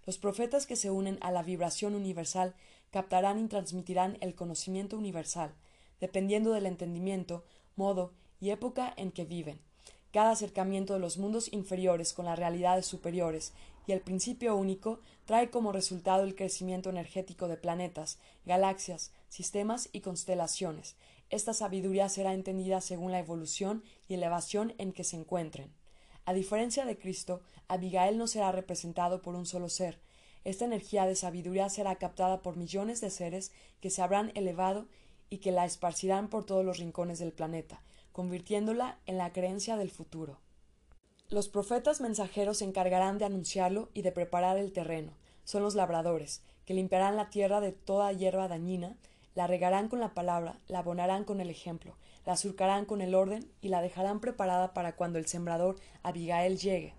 Los 0.05 0.19
profetas 0.19 0.67
que 0.67 0.75
se 0.75 0.91
unen 0.91 1.17
a 1.21 1.31
la 1.31 1.41
vibración 1.41 1.95
universal 1.95 2.53
captarán 2.91 3.43
y 3.43 3.47
transmitirán 3.47 4.19
el 4.21 4.35
conocimiento 4.35 4.97
universal, 4.97 5.51
dependiendo 5.99 6.51
del 6.51 6.67
entendimiento, 6.67 7.43
modo 7.75 8.13
y 8.39 8.51
época 8.51 8.93
en 8.97 9.11
que 9.11 9.25
viven. 9.25 9.59
Cada 10.13 10.31
acercamiento 10.31 10.93
de 10.93 10.99
los 10.99 11.17
mundos 11.17 11.51
inferiores 11.51 12.13
con 12.13 12.25
las 12.25 12.37
realidades 12.37 12.85
superiores 12.85 13.51
y 13.87 13.93
el 13.93 14.01
principio 14.01 14.55
único 14.55 14.99
trae 15.25 15.49
como 15.49 15.71
resultado 15.71 16.23
el 16.23 16.35
crecimiento 16.35 16.91
energético 16.91 17.47
de 17.47 17.57
planetas, 17.57 18.19
galaxias, 18.45 19.11
sistemas 19.29 19.89
y 19.91 20.01
constelaciones. 20.01 20.95
Esta 21.29 21.53
sabiduría 21.53 22.09
será 22.09 22.33
entendida 22.33 22.81
según 22.81 23.11
la 23.11 23.19
evolución 23.19 23.83
y 24.07 24.13
elevación 24.13 24.73
en 24.77 24.93
que 24.93 25.03
se 25.03 25.17
encuentren. 25.17 25.73
A 26.25 26.33
diferencia 26.33 26.85
de 26.85 26.97
Cristo, 26.97 27.41
Abigail 27.67 28.17
no 28.17 28.27
será 28.27 28.51
representado 28.51 29.21
por 29.21 29.35
un 29.35 29.45
solo 29.45 29.69
ser. 29.69 29.99
Esta 30.43 30.65
energía 30.65 31.05
de 31.05 31.15
sabiduría 31.15 31.69
será 31.69 31.95
captada 31.95 32.41
por 32.41 32.55
millones 32.55 33.01
de 33.01 33.09
seres 33.09 33.51
que 33.81 33.89
se 33.89 34.01
habrán 34.01 34.31
elevado 34.35 34.87
y 35.29 35.39
que 35.39 35.51
la 35.51 35.65
esparcirán 35.65 36.29
por 36.29 36.45
todos 36.45 36.63
los 36.63 36.77
rincones 36.77 37.19
del 37.19 37.31
planeta, 37.31 37.81
convirtiéndola 38.11 38.99
en 39.07 39.17
la 39.17 39.33
creencia 39.33 39.75
del 39.77 39.89
futuro. 39.89 40.39
Los 41.29 41.49
profetas 41.49 42.01
mensajeros 42.01 42.59
se 42.59 42.65
encargarán 42.65 43.17
de 43.17 43.25
anunciarlo 43.25 43.89
y 43.95 44.03
de 44.03 44.11
preparar 44.11 44.57
el 44.57 44.71
terreno. 44.71 45.13
Son 45.43 45.63
los 45.63 45.73
labradores, 45.73 46.43
que 46.65 46.75
limpiarán 46.75 47.15
la 47.15 47.29
tierra 47.31 47.61
de 47.61 47.71
toda 47.71 48.11
hierba 48.11 48.47
dañina, 48.47 48.95
la 49.35 49.47
regarán 49.47 49.89
con 49.89 49.99
la 49.99 50.13
palabra, 50.13 50.59
la 50.67 50.79
abonarán 50.79 51.25
con 51.25 51.41
el 51.41 51.49
ejemplo, 51.49 51.95
la 52.25 52.37
surcarán 52.37 52.85
con 52.85 53.01
el 53.01 53.13
orden 53.13 53.47
y 53.61 53.67
la 53.67 53.81
dejarán 53.81 54.19
preparada 54.19 54.73
para 54.73 54.95
cuando 54.95 55.19
el 55.19 55.27
sembrador 55.27 55.75
Abigail 56.03 56.57
llegue. 56.57 56.93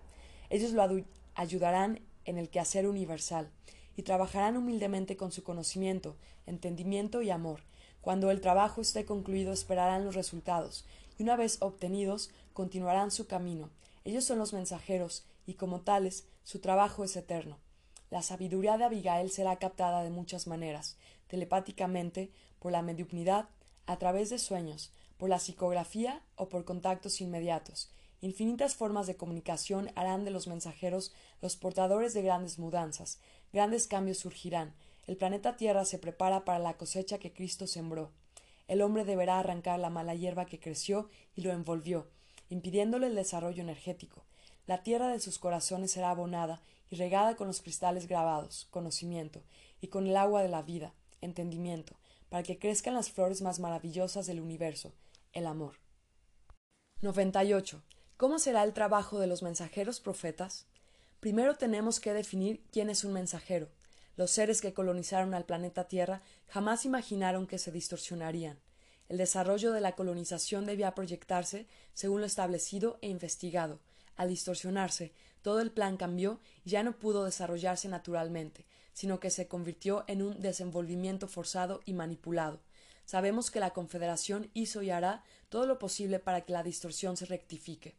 Ellos 0.49 0.71
lo 0.71 0.87
ayudarán 1.35 1.99
en 2.25 2.37
el 2.37 2.49
quehacer 2.49 2.87
universal 2.87 3.49
y 3.95 4.03
trabajarán 4.03 4.55
humildemente 4.55 5.17
con 5.17 5.31
su 5.31 5.43
conocimiento, 5.43 6.15
entendimiento 6.45 7.21
y 7.21 7.31
amor. 7.31 7.61
Cuando 8.01 8.29
el 8.31 8.39
trabajo 8.39 8.81
esté 8.81 9.05
concluido 9.05 9.51
esperarán 9.51 10.05
los 10.05 10.15
resultados 10.15 10.85
y 11.17 11.23
una 11.23 11.35
vez 11.35 11.57
obtenidos 11.61 12.29
continuarán 12.53 13.11
su 13.11 13.27
camino. 13.27 13.69
Ellos 14.05 14.23
son 14.23 14.37
los 14.37 14.53
mensajeros 14.53 15.25
y 15.45 15.55
como 15.55 15.81
tales 15.81 16.25
su 16.43 16.59
trabajo 16.59 17.03
es 17.03 17.15
eterno. 17.15 17.57
La 18.09 18.21
sabiduría 18.21 18.77
de 18.77 18.85
Abigail 18.85 19.29
será 19.31 19.57
captada 19.57 20.03
de 20.03 20.09
muchas 20.09 20.47
maneras, 20.47 20.95
telepáticamente, 21.27 22.31
por 22.59 22.71
la 22.71 22.81
mediunidad, 22.81 23.49
a 23.85 23.97
través 23.97 24.29
de 24.29 24.39
sueños, 24.39 24.91
por 25.17 25.29
la 25.29 25.39
psicografía 25.39 26.21
o 26.35 26.49
por 26.49 26.65
contactos 26.65 27.21
inmediatos. 27.21 27.89
Infinitas 28.21 28.75
formas 28.75 29.05
de 29.05 29.15
comunicación 29.15 29.91
harán 29.95 30.25
de 30.25 30.31
los 30.31 30.47
mensajeros 30.47 31.13
los 31.41 31.55
portadores 31.55 32.13
de 32.13 32.23
grandes 32.23 32.57
mudanzas. 32.57 33.19
Grandes 33.53 33.87
cambios 33.87 34.17
surgirán. 34.17 34.73
El 35.05 35.17
planeta 35.17 35.55
Tierra 35.55 35.85
se 35.85 35.99
prepara 35.99 36.43
para 36.43 36.59
la 36.59 36.75
cosecha 36.75 37.19
que 37.19 37.31
Cristo 37.31 37.67
sembró. 37.67 38.11
El 38.67 38.81
hombre 38.81 39.05
deberá 39.05 39.39
arrancar 39.39 39.79
la 39.79 39.89
mala 39.89 40.15
hierba 40.15 40.45
que 40.45 40.59
creció 40.59 41.09
y 41.35 41.41
lo 41.41 41.51
envolvió, 41.51 42.07
impidiéndole 42.49 43.07
el 43.07 43.15
desarrollo 43.15 43.61
energético. 43.61 44.25
La 44.65 44.83
tierra 44.83 45.07
de 45.07 45.19
sus 45.19 45.39
corazones 45.39 45.91
será 45.91 46.09
abonada 46.09 46.61
y 46.89 46.95
regada 46.97 47.35
con 47.35 47.47
los 47.47 47.61
cristales 47.61 48.07
grabados, 48.07 48.67
conocimiento, 48.71 49.41
y 49.79 49.87
con 49.87 50.07
el 50.07 50.17
agua 50.17 50.41
de 50.41 50.49
la 50.49 50.61
vida, 50.61 50.93
entendimiento, 51.21 51.95
para 52.29 52.43
que 52.43 52.59
crezcan 52.59 52.93
las 52.93 53.11
flores 53.11 53.41
más 53.41 53.59
maravillosas 53.59 54.27
del 54.27 54.39
universo, 54.39 54.93
el 55.33 55.47
amor. 55.47 55.75
98. 57.01 57.83
¿Cómo 58.17 58.39
será 58.39 58.63
el 58.63 58.73
trabajo 58.73 59.19
de 59.19 59.27
los 59.27 59.43
mensajeros 59.43 59.99
profetas? 59.99 60.65
Primero 61.19 61.55
tenemos 61.55 61.99
que 61.99 62.13
definir 62.13 62.63
quién 62.71 62.89
es 62.89 63.03
un 63.03 63.13
mensajero. 63.13 63.69
Los 64.15 64.31
seres 64.31 64.61
que 64.61 64.73
colonizaron 64.73 65.33
al 65.35 65.45
planeta 65.45 65.87
Tierra 65.87 66.21
jamás 66.47 66.85
imaginaron 66.85 67.45
que 67.45 67.59
se 67.59 67.71
distorsionarían. 67.71 68.59
El 69.09 69.17
desarrollo 69.17 69.71
de 69.71 69.81
la 69.81 69.93
colonización 69.93 70.65
debía 70.65 70.95
proyectarse 70.95 71.67
según 71.93 72.21
lo 72.21 72.27
establecido 72.27 72.97
e 73.01 73.09
investigado. 73.09 73.79
Al 74.15 74.29
distorsionarse, 74.29 75.13
todo 75.43 75.61
el 75.61 75.71
plan 75.71 75.97
cambió 75.97 76.39
y 76.65 76.71
ya 76.71 76.83
no 76.83 76.97
pudo 76.97 77.23
desarrollarse 77.23 77.87
naturalmente, 77.87 78.65
sino 78.97 79.19
que 79.19 79.29
se 79.29 79.47
convirtió 79.47 80.03
en 80.07 80.23
un 80.23 80.41
desenvolvimiento 80.41 81.27
forzado 81.27 81.81
y 81.85 81.93
manipulado. 81.93 82.61
Sabemos 83.05 83.51
que 83.51 83.59
la 83.59 83.69
Confederación 83.69 84.49
hizo 84.55 84.81
y 84.81 84.89
hará 84.89 85.23
todo 85.49 85.67
lo 85.67 85.77
posible 85.77 86.17
para 86.17 86.41
que 86.41 86.51
la 86.51 86.63
distorsión 86.63 87.15
se 87.15 87.27
rectifique. 87.27 87.93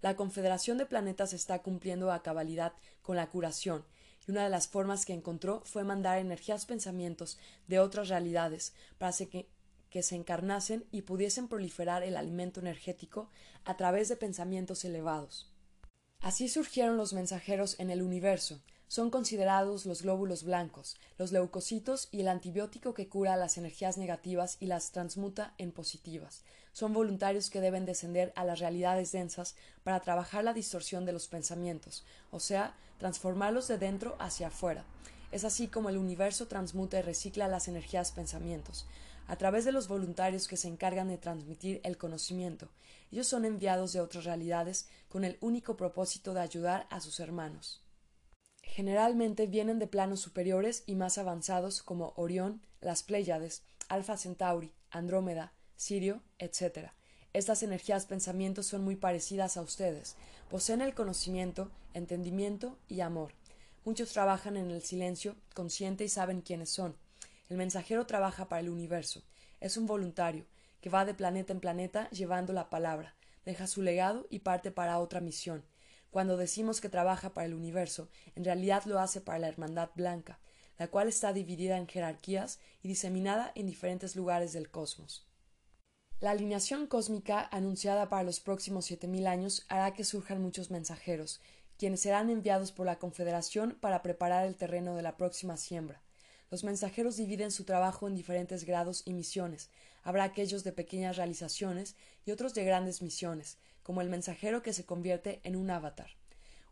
La 0.00 0.16
Confederación 0.16 0.78
de 0.78 0.86
Planetas 0.86 1.32
está 1.32 1.62
cumpliendo 1.62 2.10
a 2.10 2.24
cabalidad 2.24 2.72
con 3.02 3.14
la 3.14 3.30
curación, 3.30 3.84
y 4.26 4.32
una 4.32 4.42
de 4.42 4.50
las 4.50 4.66
formas 4.66 5.06
que 5.06 5.12
encontró 5.12 5.62
fue 5.64 5.84
mandar 5.84 6.18
energías 6.18 6.66
pensamientos 6.66 7.38
de 7.68 7.78
otras 7.78 8.08
realidades 8.08 8.74
para 8.98 9.16
que, 9.16 9.48
que 9.90 10.02
se 10.02 10.16
encarnasen 10.16 10.84
y 10.90 11.02
pudiesen 11.02 11.46
proliferar 11.46 12.02
el 12.02 12.16
alimento 12.16 12.58
energético 12.58 13.30
a 13.64 13.76
través 13.76 14.08
de 14.08 14.16
pensamientos 14.16 14.84
elevados. 14.84 15.51
Así 16.22 16.48
surgieron 16.48 16.96
los 16.96 17.12
mensajeros 17.12 17.74
en 17.80 17.90
el 17.90 18.00
universo, 18.00 18.60
son 18.92 19.08
considerados 19.10 19.86
los 19.86 20.02
glóbulos 20.02 20.44
blancos, 20.44 20.98
los 21.16 21.32
leucocitos 21.32 22.08
y 22.12 22.20
el 22.20 22.28
antibiótico 22.28 22.92
que 22.92 23.08
cura 23.08 23.38
las 23.38 23.56
energías 23.56 23.96
negativas 23.96 24.58
y 24.60 24.66
las 24.66 24.92
transmuta 24.92 25.54
en 25.56 25.72
positivas. 25.72 26.44
Son 26.72 26.92
voluntarios 26.92 27.48
que 27.48 27.62
deben 27.62 27.86
descender 27.86 28.34
a 28.36 28.44
las 28.44 28.60
realidades 28.60 29.10
densas 29.10 29.56
para 29.82 30.00
trabajar 30.00 30.44
la 30.44 30.52
distorsión 30.52 31.06
de 31.06 31.12
los 31.12 31.26
pensamientos, 31.26 32.04
o 32.30 32.38
sea, 32.38 32.76
transformarlos 32.98 33.66
de 33.66 33.78
dentro 33.78 34.14
hacia 34.18 34.48
afuera. 34.48 34.84
Es 35.30 35.44
así 35.44 35.68
como 35.68 35.88
el 35.88 35.96
universo 35.96 36.46
transmuta 36.46 36.98
y 36.98 37.02
recicla 37.02 37.48
las 37.48 37.66
energías 37.66 38.12
pensamientos, 38.12 38.86
a 39.26 39.36
través 39.36 39.64
de 39.64 39.72
los 39.72 39.88
voluntarios 39.88 40.48
que 40.48 40.56
se 40.56 40.68
encargan 40.68 41.08
de 41.08 41.18
transmitir 41.18 41.80
el 41.84 41.96
conocimiento. 41.96 42.68
Ellos 43.10 43.26
son 43.26 43.44
enviados 43.44 43.92
de 43.92 44.00
otras 44.00 44.24
realidades 44.24 44.88
con 45.08 45.24
el 45.24 45.36
único 45.40 45.76
propósito 45.76 46.34
de 46.34 46.40
ayudar 46.40 46.86
a 46.90 47.00
sus 47.00 47.20
hermanos. 47.20 47.82
Generalmente 48.62 49.46
vienen 49.46 49.78
de 49.78 49.86
planos 49.86 50.20
superiores 50.20 50.82
y 50.86 50.94
más 50.94 51.18
avanzados 51.18 51.82
como 51.82 52.14
Orión, 52.16 52.62
las 52.80 53.02
Pléyades, 53.02 53.62
Alfa 53.88 54.16
Centauri, 54.16 54.72
Andrómeda, 54.90 55.52
Sirio, 55.76 56.22
etc. 56.38 56.90
Estas 57.34 57.62
energías 57.62 58.06
pensamientos 58.06 58.66
son 58.66 58.82
muy 58.82 58.96
parecidas 58.96 59.56
a 59.56 59.62
ustedes, 59.62 60.16
poseen 60.48 60.80
el 60.80 60.94
conocimiento, 60.94 61.70
entendimiento 61.92 62.78
y 62.88 63.00
amor. 63.00 63.32
Muchos 63.84 64.12
trabajan 64.12 64.56
en 64.56 64.70
el 64.70 64.82
silencio, 64.82 65.34
consciente 65.54 66.04
y 66.04 66.08
saben 66.08 66.40
quiénes 66.40 66.70
son. 66.70 66.96
El 67.52 67.58
mensajero 67.58 68.06
trabaja 68.06 68.48
para 68.48 68.60
el 68.60 68.70
universo. 68.70 69.22
Es 69.60 69.76
un 69.76 69.84
voluntario, 69.84 70.46
que 70.80 70.88
va 70.88 71.04
de 71.04 71.12
planeta 71.12 71.52
en 71.52 71.60
planeta 71.60 72.08
llevando 72.08 72.54
la 72.54 72.70
palabra, 72.70 73.14
deja 73.44 73.66
su 73.66 73.82
legado 73.82 74.26
y 74.30 74.38
parte 74.38 74.70
para 74.70 74.98
otra 74.98 75.20
misión. 75.20 75.62
Cuando 76.10 76.38
decimos 76.38 76.80
que 76.80 76.88
trabaja 76.88 77.34
para 77.34 77.44
el 77.44 77.52
universo, 77.52 78.08
en 78.36 78.46
realidad 78.46 78.84
lo 78.86 78.98
hace 79.00 79.20
para 79.20 79.38
la 79.38 79.48
Hermandad 79.48 79.90
Blanca, 79.94 80.38
la 80.78 80.88
cual 80.88 81.08
está 81.08 81.34
dividida 81.34 81.76
en 81.76 81.86
jerarquías 81.86 82.58
y 82.82 82.88
diseminada 82.88 83.52
en 83.54 83.66
diferentes 83.66 84.16
lugares 84.16 84.54
del 84.54 84.70
cosmos. 84.70 85.28
La 86.20 86.30
alineación 86.30 86.86
cósmica 86.86 87.46
anunciada 87.52 88.08
para 88.08 88.22
los 88.22 88.40
próximos 88.40 88.86
siete 88.86 89.08
mil 89.08 89.26
años 89.26 89.66
hará 89.68 89.92
que 89.92 90.04
surjan 90.04 90.40
muchos 90.40 90.70
mensajeros, 90.70 91.42
quienes 91.76 92.00
serán 92.00 92.30
enviados 92.30 92.72
por 92.72 92.86
la 92.86 92.98
Confederación 92.98 93.76
para 93.78 94.00
preparar 94.00 94.46
el 94.46 94.56
terreno 94.56 94.96
de 94.96 95.02
la 95.02 95.18
próxima 95.18 95.58
siembra. 95.58 96.00
Los 96.52 96.64
mensajeros 96.64 97.16
dividen 97.16 97.50
su 97.50 97.64
trabajo 97.64 98.06
en 98.06 98.14
diferentes 98.14 98.64
grados 98.64 99.04
y 99.06 99.14
misiones. 99.14 99.70
Habrá 100.02 100.24
aquellos 100.24 100.64
de 100.64 100.72
pequeñas 100.72 101.16
realizaciones 101.16 101.96
y 102.26 102.30
otros 102.30 102.52
de 102.52 102.62
grandes 102.62 103.00
misiones, 103.00 103.56
como 103.82 104.02
el 104.02 104.10
mensajero 104.10 104.62
que 104.62 104.74
se 104.74 104.84
convierte 104.84 105.40
en 105.44 105.56
un 105.56 105.70
avatar. 105.70 106.10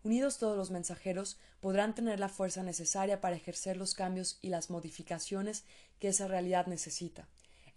Unidos 0.05 0.37
todos 0.37 0.55
los 0.55 0.71
mensajeros 0.71 1.39
podrán 1.61 1.95
tener 1.95 2.21
la 2.21 2.29
fuerza 2.29 2.63
necesaria 2.63 3.23
para 3.23 3.37
ejercer 3.37 3.79
los 3.79 3.95
cambios 3.95 4.39
y 4.43 4.51
las 4.51 4.69
modificaciones 4.69 5.65
que 5.99 6.09
esa 6.09 6.29
realidad 6.29 6.67
necesita. 6.67 7.27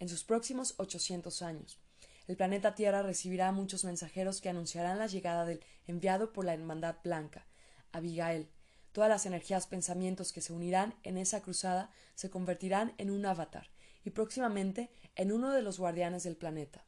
En 0.01 0.09
sus 0.09 0.25
próximos 0.25 0.73
800 0.79 1.41
años, 1.41 1.79
el 2.27 2.35
planeta 2.35 2.75
Tierra 2.75 3.01
recibirá 3.01 3.53
muchos 3.53 3.85
mensajeros 3.85 4.41
que 4.41 4.49
anunciarán 4.49 4.99
la 4.99 5.07
llegada 5.07 5.45
del 5.45 5.61
enviado 5.87 6.33
por 6.33 6.43
la 6.43 6.53
Hermandad 6.53 6.97
Blanca, 7.01 7.45
Abigail. 7.93 8.49
Todas 8.93 9.09
las 9.09 9.25
energías 9.25 9.67
pensamientos 9.67 10.31
que 10.31 10.41
se 10.41 10.53
unirán 10.53 10.95
en 11.03 11.17
esa 11.17 11.41
cruzada 11.41 11.91
se 12.15 12.29
convertirán 12.29 12.93
en 12.97 13.09
un 13.09 13.25
avatar 13.25 13.67
y 14.05 14.11
próximamente 14.11 14.89
en 15.15 15.31
uno 15.31 15.51
de 15.51 15.63
los 15.63 15.79
guardianes 15.79 16.23
del 16.23 16.37
planeta. 16.37 16.85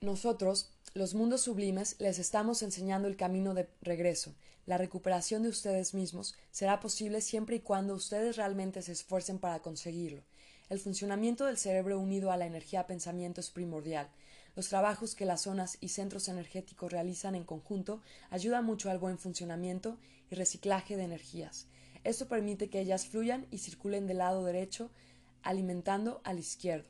Nosotros, 0.00 0.72
los 0.94 1.14
mundos 1.14 1.42
sublimes, 1.42 1.94
les 2.00 2.18
estamos 2.18 2.62
enseñando 2.62 3.06
el 3.06 3.16
camino 3.16 3.54
de 3.54 3.68
regreso. 3.80 4.34
La 4.66 4.78
recuperación 4.78 5.44
de 5.44 5.48
ustedes 5.48 5.94
mismos 5.94 6.34
será 6.50 6.80
posible 6.80 7.20
siempre 7.20 7.56
y 7.56 7.60
cuando 7.60 7.94
ustedes 7.94 8.36
realmente 8.36 8.82
se 8.82 8.92
esfuercen 8.92 9.38
para 9.38 9.60
conseguirlo. 9.60 10.24
El 10.70 10.80
funcionamiento 10.80 11.46
del 11.46 11.56
cerebro 11.56 12.00
unido 12.00 12.32
a 12.32 12.36
la 12.36 12.46
energía 12.46 12.86
pensamiento 12.88 13.40
es 13.40 13.50
primordial. 13.50 14.08
Los 14.56 14.68
trabajos 14.68 15.14
que 15.14 15.24
las 15.24 15.42
zonas 15.42 15.78
y 15.80 15.90
centros 15.90 16.28
energéticos 16.28 16.90
realizan 16.90 17.36
en 17.36 17.44
conjunto 17.44 18.02
ayudan 18.30 18.64
mucho 18.64 18.90
al 18.90 18.98
buen 18.98 19.18
funcionamiento 19.18 19.98
reciclaje 20.36 20.96
de 20.96 21.04
energías. 21.04 21.66
Esto 22.04 22.26
permite 22.26 22.68
que 22.68 22.80
ellas 22.80 23.06
fluyan 23.06 23.46
y 23.50 23.58
circulen 23.58 24.06
del 24.06 24.18
lado 24.18 24.44
derecho, 24.44 24.90
alimentando 25.42 26.20
al 26.24 26.38
izquierdo. 26.38 26.88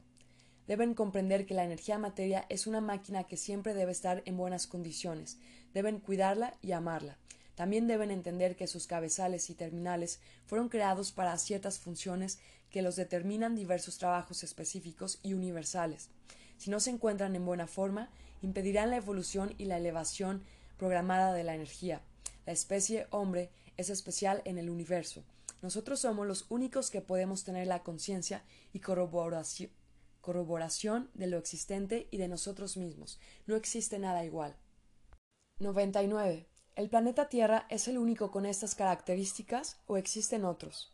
Deben 0.67 0.95
comprender 0.95 1.45
que 1.45 1.55
la 1.55 1.65
energía 1.65 1.99
materia 1.99 2.47
es 2.49 2.67
una 2.67 2.81
máquina 2.81 3.25
que 3.25 3.37
siempre 3.37 3.75
debe 3.75 3.93
estar 3.93 4.23
en 4.25 4.37
buenas 4.37 4.67
condiciones, 4.67 5.39
deben 5.75 5.99
cuidarla 5.99 6.57
y 6.63 6.73
amarla. 6.73 7.19
También 7.55 7.87
deben 7.87 8.11
entender 8.11 8.57
que 8.57 8.67
sus 8.67 8.87
cabezales 8.87 9.51
y 9.51 9.55
terminales 9.55 10.21
fueron 10.47 10.69
creados 10.69 11.13
para 11.13 11.37
ciertas 11.37 11.79
funciones 11.79 12.39
que 12.71 12.81
los 12.83 12.97
determinan 12.97 13.55
diversos 13.55 13.99
trabajos 13.99 14.43
específicos 14.43 15.19
y 15.23 15.35
universales. 15.35 16.09
Si 16.57 16.71
no 16.71 16.81
se 16.81 16.91
encuentran 16.91 17.37
en 17.37 17.45
buena 17.45 17.67
forma, 17.67 18.09
impedirán 18.41 18.91
la 18.91 18.97
evolución 18.97 19.55
y 19.59 19.67
la 19.67 19.77
elevación 19.77 20.43
programada 20.79 21.35
de 21.35 21.45
la 21.45 21.55
energía. 21.55 22.01
La 22.47 22.53
especie 22.53 23.07
hombre 23.11 23.51
es 23.77 23.91
especial 23.91 24.43
en 24.45 24.59
el 24.59 24.69
universo. 24.71 25.25
Nosotros 25.63 26.01
somos 26.01 26.27
los 26.27 26.47
únicos 26.51 26.91
que 26.91 27.01
podemos 27.01 27.45
tener 27.45 27.69
la 27.69 27.83
conciencia 27.83 28.43
y 28.73 28.81
corroboración 28.81 29.71
de 31.15 31.27
lo 31.29 31.39
existente 31.39 32.09
y 32.11 32.17
de 32.17 32.29
nosotros 32.29 32.77
mismos. 32.77 33.21
No 33.47 33.55
existe 33.55 33.99
nada 33.99 34.25
igual. 34.25 34.57
99. 35.61 36.49
¿El 36.75 36.89
planeta 36.89 37.29
Tierra 37.29 37.67
es 37.69 37.87
el 37.87 37.99
único 37.99 38.31
con 38.31 38.47
estas 38.47 38.75
características 38.75 39.77
o 39.87 39.97
existen 39.97 40.45
otros? 40.45 40.93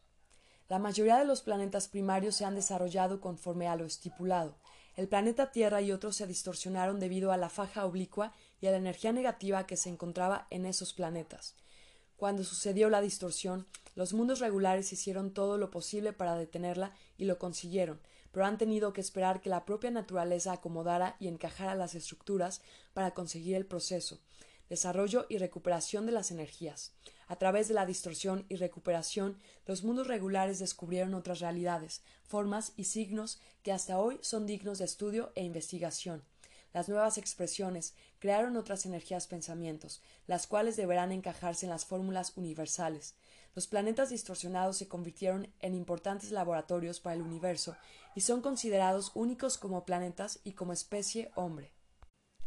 La 0.69 0.79
mayoría 0.79 1.17
de 1.17 1.25
los 1.25 1.41
planetas 1.41 1.89
primarios 1.89 2.35
se 2.35 2.45
han 2.45 2.55
desarrollado 2.55 3.23
conforme 3.23 3.69
a 3.69 3.77
lo 3.77 3.87
estipulado. 3.87 4.59
El 4.97 5.09
planeta 5.09 5.51
Tierra 5.51 5.81
y 5.81 5.93
otros 5.93 6.17
se 6.17 6.27
distorsionaron 6.27 7.01
debido 7.01 7.33
a 7.33 7.39
la 7.39 7.49
faja 7.49 7.87
oblicua 7.87 8.35
y 8.61 8.67
a 8.67 8.71
la 8.71 8.77
energía 8.77 9.13
negativa 9.13 9.67
que 9.67 9.77
se 9.77 9.89
encontraba 9.89 10.47
en 10.51 10.67
esos 10.67 10.93
planetas. 10.93 11.55
Cuando 12.17 12.43
sucedió 12.43 12.91
la 12.91 13.01
distorsión, 13.01 13.67
los 13.95 14.13
mundos 14.13 14.41
regulares 14.41 14.93
hicieron 14.93 15.33
todo 15.33 15.59
lo 15.59 15.71
posible 15.71 16.13
para 16.13 16.35
detenerla 16.37 16.93
y 17.17 17.25
lo 17.25 17.39
consiguieron, 17.39 18.01
pero 18.33 18.47
han 18.47 18.59
tenido 18.59 18.93
que 18.93 19.01
esperar 19.01 19.41
que 19.41 19.51
la 19.51 19.65
propia 19.65 19.91
naturaleza 19.91 20.53
acomodara 20.53 21.17
y 21.21 21.29
encajara 21.29 21.75
las 21.75 21.95
estructuras 21.95 22.61
para 22.93 23.13
conseguir 23.13 23.57
el 23.57 23.67
proceso, 23.67 24.19
desarrollo 24.69 25.27
y 25.29 25.39
recuperación 25.39 26.07
de 26.07 26.13
las 26.13 26.31
energías. 26.31 26.93
A 27.27 27.37
través 27.37 27.69
de 27.69 27.75
la 27.75 27.87
distorsión 27.87 28.47
y 28.49 28.57
recuperación, 28.57 29.39
los 29.67 29.85
mundos 29.85 30.07
regulares 30.07 30.59
descubrieron 30.59 31.15
otras 31.15 31.41
realidades, 31.41 32.03
formas 32.23 32.73
y 32.77 32.85
signos 32.85 33.39
que 33.63 33.73
hasta 33.73 33.99
hoy 33.99 34.19
son 34.23 34.47
dignos 34.47 34.79
de 34.79 34.87
estudio 34.87 35.33
e 35.35 35.45
investigación. 35.45 36.23
Las 36.73 36.89
nuevas 36.89 37.19
expresiones 37.19 37.95
crearon 38.19 38.57
otras 38.57 38.87
energías 38.87 39.27
pensamientos, 39.27 40.03
las 40.27 40.47
cuales 40.47 40.77
deberán 40.77 41.13
encajarse 41.13 41.67
en 41.67 41.71
las 41.71 41.85
fórmulas 41.85 42.37
universales. 42.37 43.15
Los 43.55 43.67
planetas 43.67 44.11
distorsionados 44.11 44.77
se 44.77 44.89
convirtieron 44.89 45.53
en 45.61 45.75
importantes 45.75 46.31
laboratorios 46.31 47.01
para 47.01 47.17
el 47.17 47.23
universo 47.23 47.77
y 48.15 48.21
son 48.21 48.43
considerados 48.43 49.13
únicos 49.15 49.59
como 49.59 49.85
planetas 49.85 50.41
y 50.45 50.53
como 50.53 50.73
especie 50.73 51.31
hombre. 51.35 51.73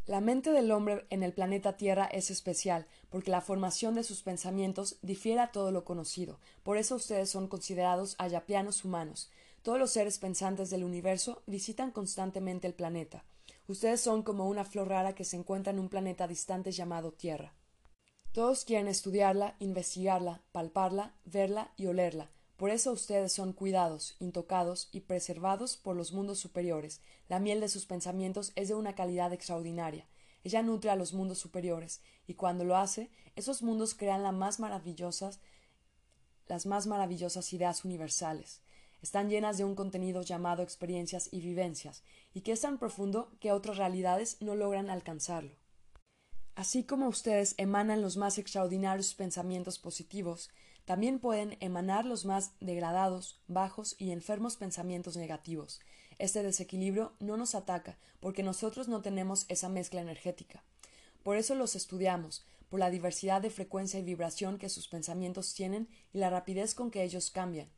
La 0.05 0.19
mente 0.19 0.51
del 0.51 0.71
hombre 0.71 1.05
en 1.09 1.21
el 1.21 1.33
planeta 1.33 1.77
Tierra 1.77 2.05
es 2.05 2.31
especial, 2.31 2.87
porque 3.09 3.29
la 3.29 3.41
formación 3.41 3.93
de 3.93 4.03
sus 4.03 4.23
pensamientos 4.23 4.97
difiere 5.01 5.41
a 5.41 5.51
todo 5.51 5.71
lo 5.71 5.85
conocido. 5.85 6.39
Por 6.63 6.77
eso 6.77 6.95
ustedes 6.95 7.29
son 7.29 7.47
considerados 7.47 8.15
ayapianos 8.17 8.83
humanos. 8.83 9.29
Todos 9.61 9.77
los 9.77 9.91
seres 9.91 10.17
pensantes 10.17 10.69
del 10.69 10.83
universo 10.83 11.43
visitan 11.45 11.91
constantemente 11.91 12.67
el 12.67 12.73
planeta. 12.73 13.23
Ustedes 13.67 14.01
son 14.01 14.23
como 14.23 14.47
una 14.47 14.65
flor 14.65 14.89
rara 14.89 15.13
que 15.15 15.23
se 15.23 15.37
encuentra 15.37 15.71
en 15.71 15.79
un 15.79 15.89
planeta 15.89 16.27
distante 16.27 16.71
llamado 16.71 17.11
Tierra. 17.11 17.53
Todos 18.31 18.63
quieren 18.65 18.87
estudiarla, 18.87 19.55
investigarla, 19.59 20.41
palparla, 20.51 21.15
verla 21.25 21.73
y 21.75 21.87
olerla. 21.87 22.31
Por 22.55 22.69
eso 22.69 22.91
ustedes 22.91 23.33
son 23.33 23.53
cuidados, 23.53 24.15
intocados 24.19 24.87
y 24.91 25.01
preservados 25.01 25.77
por 25.77 25.95
los 25.95 26.13
mundos 26.13 26.39
superiores. 26.39 27.01
La 27.27 27.39
miel 27.39 27.59
de 27.59 27.67
sus 27.67 27.85
pensamientos 27.85 28.51
es 28.55 28.67
de 28.67 28.75
una 28.75 28.93
calidad 28.93 29.33
extraordinaria. 29.33 30.07
Ella 30.43 30.61
nutre 30.61 30.91
a 30.91 30.95
los 30.95 31.13
mundos 31.13 31.39
superiores, 31.39 32.01
y 32.27 32.35
cuando 32.35 32.63
lo 32.63 32.77
hace, 32.77 33.09
esos 33.35 33.63
mundos 33.63 33.95
crean 33.95 34.23
las 34.23 34.33
más 34.33 34.59
maravillosas, 34.59 35.39
las 36.47 36.65
más 36.65 36.87
maravillosas 36.87 37.51
ideas 37.51 37.83
universales. 37.83 38.61
Están 39.01 39.29
llenas 39.29 39.57
de 39.57 39.63
un 39.63 39.75
contenido 39.75 40.21
llamado 40.21 40.61
experiencias 40.61 41.29
y 41.31 41.41
vivencias, 41.41 42.03
y 42.33 42.41
que 42.41 42.51
es 42.51 42.61
tan 42.61 42.77
profundo 42.77 43.31
que 43.39 43.51
otras 43.51 43.77
realidades 43.77 44.37
no 44.41 44.55
logran 44.55 44.89
alcanzarlo. 44.89 45.55
Así 46.55 46.83
como 46.83 47.07
ustedes 47.07 47.55
emanan 47.57 48.01
los 48.01 48.17
más 48.17 48.37
extraordinarios 48.37 49.15
pensamientos 49.15 49.79
positivos, 49.79 50.49
también 50.85 51.19
pueden 51.19 51.57
emanar 51.59 52.05
los 52.05 52.25
más 52.25 52.51
degradados, 52.59 53.39
bajos 53.47 53.95
y 53.97 54.11
enfermos 54.11 54.57
pensamientos 54.57 55.15
negativos. 55.15 55.79
Este 56.19 56.43
desequilibrio 56.43 57.13
no 57.19 57.37
nos 57.37 57.55
ataca, 57.55 57.97
porque 58.19 58.43
nosotros 58.43 58.87
no 58.87 59.01
tenemos 59.01 59.45
esa 59.47 59.69
mezcla 59.69 60.01
energética. 60.01 60.63
Por 61.23 61.37
eso 61.37 61.55
los 61.55 61.75
estudiamos, 61.75 62.45
por 62.69 62.79
la 62.79 62.89
diversidad 62.89 63.41
de 63.41 63.49
frecuencia 63.49 63.99
y 63.99 64.03
vibración 64.03 64.57
que 64.57 64.69
sus 64.69 64.87
pensamientos 64.87 65.53
tienen 65.53 65.87
y 66.13 66.19
la 66.19 66.29
rapidez 66.29 66.75
con 66.75 66.91
que 66.91 67.03
ellos 67.03 67.31
cambian. 67.31 67.69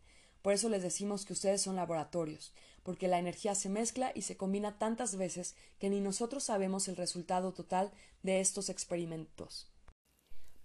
Por 0.43 0.53
eso 0.53 0.69
les 0.69 0.83
decimos 0.83 1.25
que 1.25 1.33
ustedes 1.33 1.61
son 1.61 1.77
laboratorios, 1.77 2.53
porque 2.83 3.07
la 3.07 3.17
energía 3.17 3.55
se 3.55 3.69
mezcla 3.69 4.11
y 4.13 4.23
se 4.23 4.37
combina 4.37 4.77
tantas 4.77 5.15
veces 5.15 5.55
que 5.79 5.89
ni 5.89 6.01
nosotros 6.01 6.43
sabemos 6.43 6.87
el 6.89 6.97
resultado 6.97 7.53
total 7.53 7.91
de 8.23 8.41
estos 8.41 8.69
experimentos. 8.69 9.71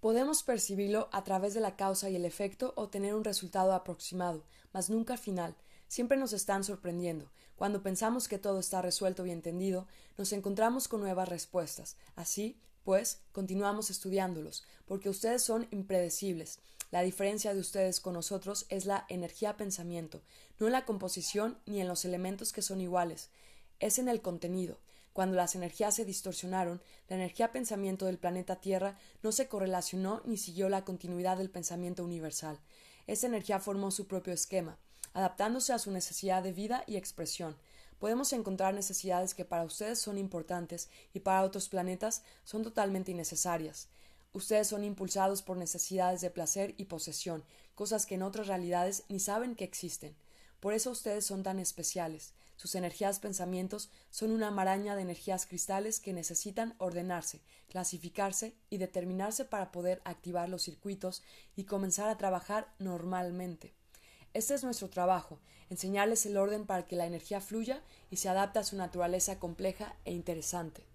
Podemos 0.01 0.43
percibirlo 0.43 1.07
a 1.13 1.23
través 1.23 1.53
de 1.53 1.61
la 1.61 1.77
causa 1.77 2.09
y 2.09 2.17
el 2.17 2.25
efecto 2.25 2.73
o 2.75 2.89
tener 2.89 3.15
un 3.15 3.23
resultado 3.23 3.73
aproximado, 3.73 4.43
mas 4.73 4.89
nunca 4.89 5.15
final. 5.17 5.55
Siempre 5.87 6.17
nos 6.17 6.33
están 6.33 6.63
sorprendiendo. 6.65 7.31
Cuando 7.55 7.81
pensamos 7.81 8.27
que 8.27 8.37
todo 8.37 8.59
está 8.59 8.81
resuelto 8.81 9.25
y 9.25 9.31
entendido, 9.31 9.87
nos 10.17 10.33
encontramos 10.33 10.89
con 10.89 10.99
nuevas 10.99 11.27
respuestas. 11.27 11.95
Así, 12.15 12.59
pues, 12.83 13.21
continuamos 13.31 13.89
estudiándolos, 13.89 14.63
porque 14.85 15.09
ustedes 15.09 15.43
son 15.43 15.67
impredecibles. 15.71 16.59
La 16.91 17.01
diferencia 17.01 17.53
de 17.53 17.59
ustedes 17.59 17.99
con 17.99 18.13
nosotros 18.13 18.65
es 18.69 18.85
la 18.85 19.05
energía 19.09 19.57
pensamiento, 19.57 20.21
no 20.59 20.67
en 20.67 20.73
la 20.73 20.85
composición 20.85 21.59
ni 21.65 21.81
en 21.81 21.87
los 21.87 22.03
elementos 22.03 22.51
que 22.51 22.63
son 22.63 22.81
iguales, 22.81 23.29
es 23.79 23.99
en 23.99 24.09
el 24.09 24.21
contenido. 24.21 24.79
Cuando 25.13 25.35
las 25.35 25.55
energías 25.55 25.95
se 25.95 26.05
distorsionaron, 26.05 26.81
la 27.07 27.15
energía 27.15 27.51
pensamiento 27.51 28.05
del 28.05 28.17
planeta 28.17 28.57
Tierra 28.57 28.97
no 29.21 29.31
se 29.31 29.47
correlacionó 29.47 30.21
ni 30.25 30.37
siguió 30.37 30.69
la 30.69 30.85
continuidad 30.85 31.37
del 31.37 31.49
pensamiento 31.49 32.03
universal. 32.03 32.59
Esta 33.05 33.27
energía 33.27 33.59
formó 33.59 33.91
su 33.91 34.07
propio 34.07 34.33
esquema, 34.33 34.77
adaptándose 35.13 35.73
a 35.73 35.79
su 35.79 35.91
necesidad 35.91 36.43
de 36.43 36.53
vida 36.53 36.83
y 36.87 36.95
expresión. 36.95 37.55
Podemos 37.99 38.31
encontrar 38.31 38.73
necesidades 38.73 39.33
que 39.33 39.45
para 39.45 39.65
ustedes 39.65 39.99
son 39.99 40.17
importantes 40.17 40.89
y 41.13 41.19
para 41.19 41.43
otros 41.43 41.67
planetas 41.67 42.23
son 42.45 42.63
totalmente 42.63 43.11
innecesarias. 43.11 43.89
Ustedes 44.31 44.67
son 44.67 44.83
impulsados 44.83 45.41
por 45.41 45.57
necesidades 45.57 46.21
de 46.21 46.29
placer 46.29 46.75
y 46.77 46.85
posesión, 46.85 47.43
cosas 47.75 48.05
que 48.05 48.15
en 48.15 48.23
otras 48.23 48.47
realidades 48.47 49.03
ni 49.09 49.19
saben 49.19 49.55
que 49.55 49.65
existen. 49.65 50.15
Por 50.59 50.73
eso 50.73 50.91
ustedes 50.91 51.25
son 51.25 51.43
tan 51.43 51.59
especiales. 51.59 52.33
Sus 52.55 52.75
energías 52.75 53.19
pensamientos 53.19 53.89
son 54.11 54.31
una 54.31 54.51
maraña 54.51 54.95
de 54.95 55.01
energías 55.01 55.45
cristales 55.45 55.99
que 55.99 56.13
necesitan 56.13 56.75
ordenarse, 56.77 57.41
clasificarse 57.69 58.53
y 58.69 58.77
determinarse 58.77 59.45
para 59.45 59.71
poder 59.71 60.01
activar 60.03 60.49
los 60.49 60.63
circuitos 60.63 61.23
y 61.55 61.63
comenzar 61.63 62.09
a 62.09 62.17
trabajar 62.17 62.73
normalmente. 62.77 63.78
Este 64.33 64.53
es 64.53 64.63
nuestro 64.63 64.89
trabajo, 64.89 65.39
enseñarles 65.69 66.25
el 66.25 66.37
orden 66.37 66.65
para 66.65 66.85
que 66.85 66.95
la 66.95 67.07
energía 67.07 67.41
fluya 67.41 67.81
y 68.11 68.17
se 68.17 68.29
adapte 68.29 68.59
a 68.59 68.63
su 68.63 68.75
naturaleza 68.75 69.39
compleja 69.39 69.95
e 70.05 70.13
interesante. 70.13 70.88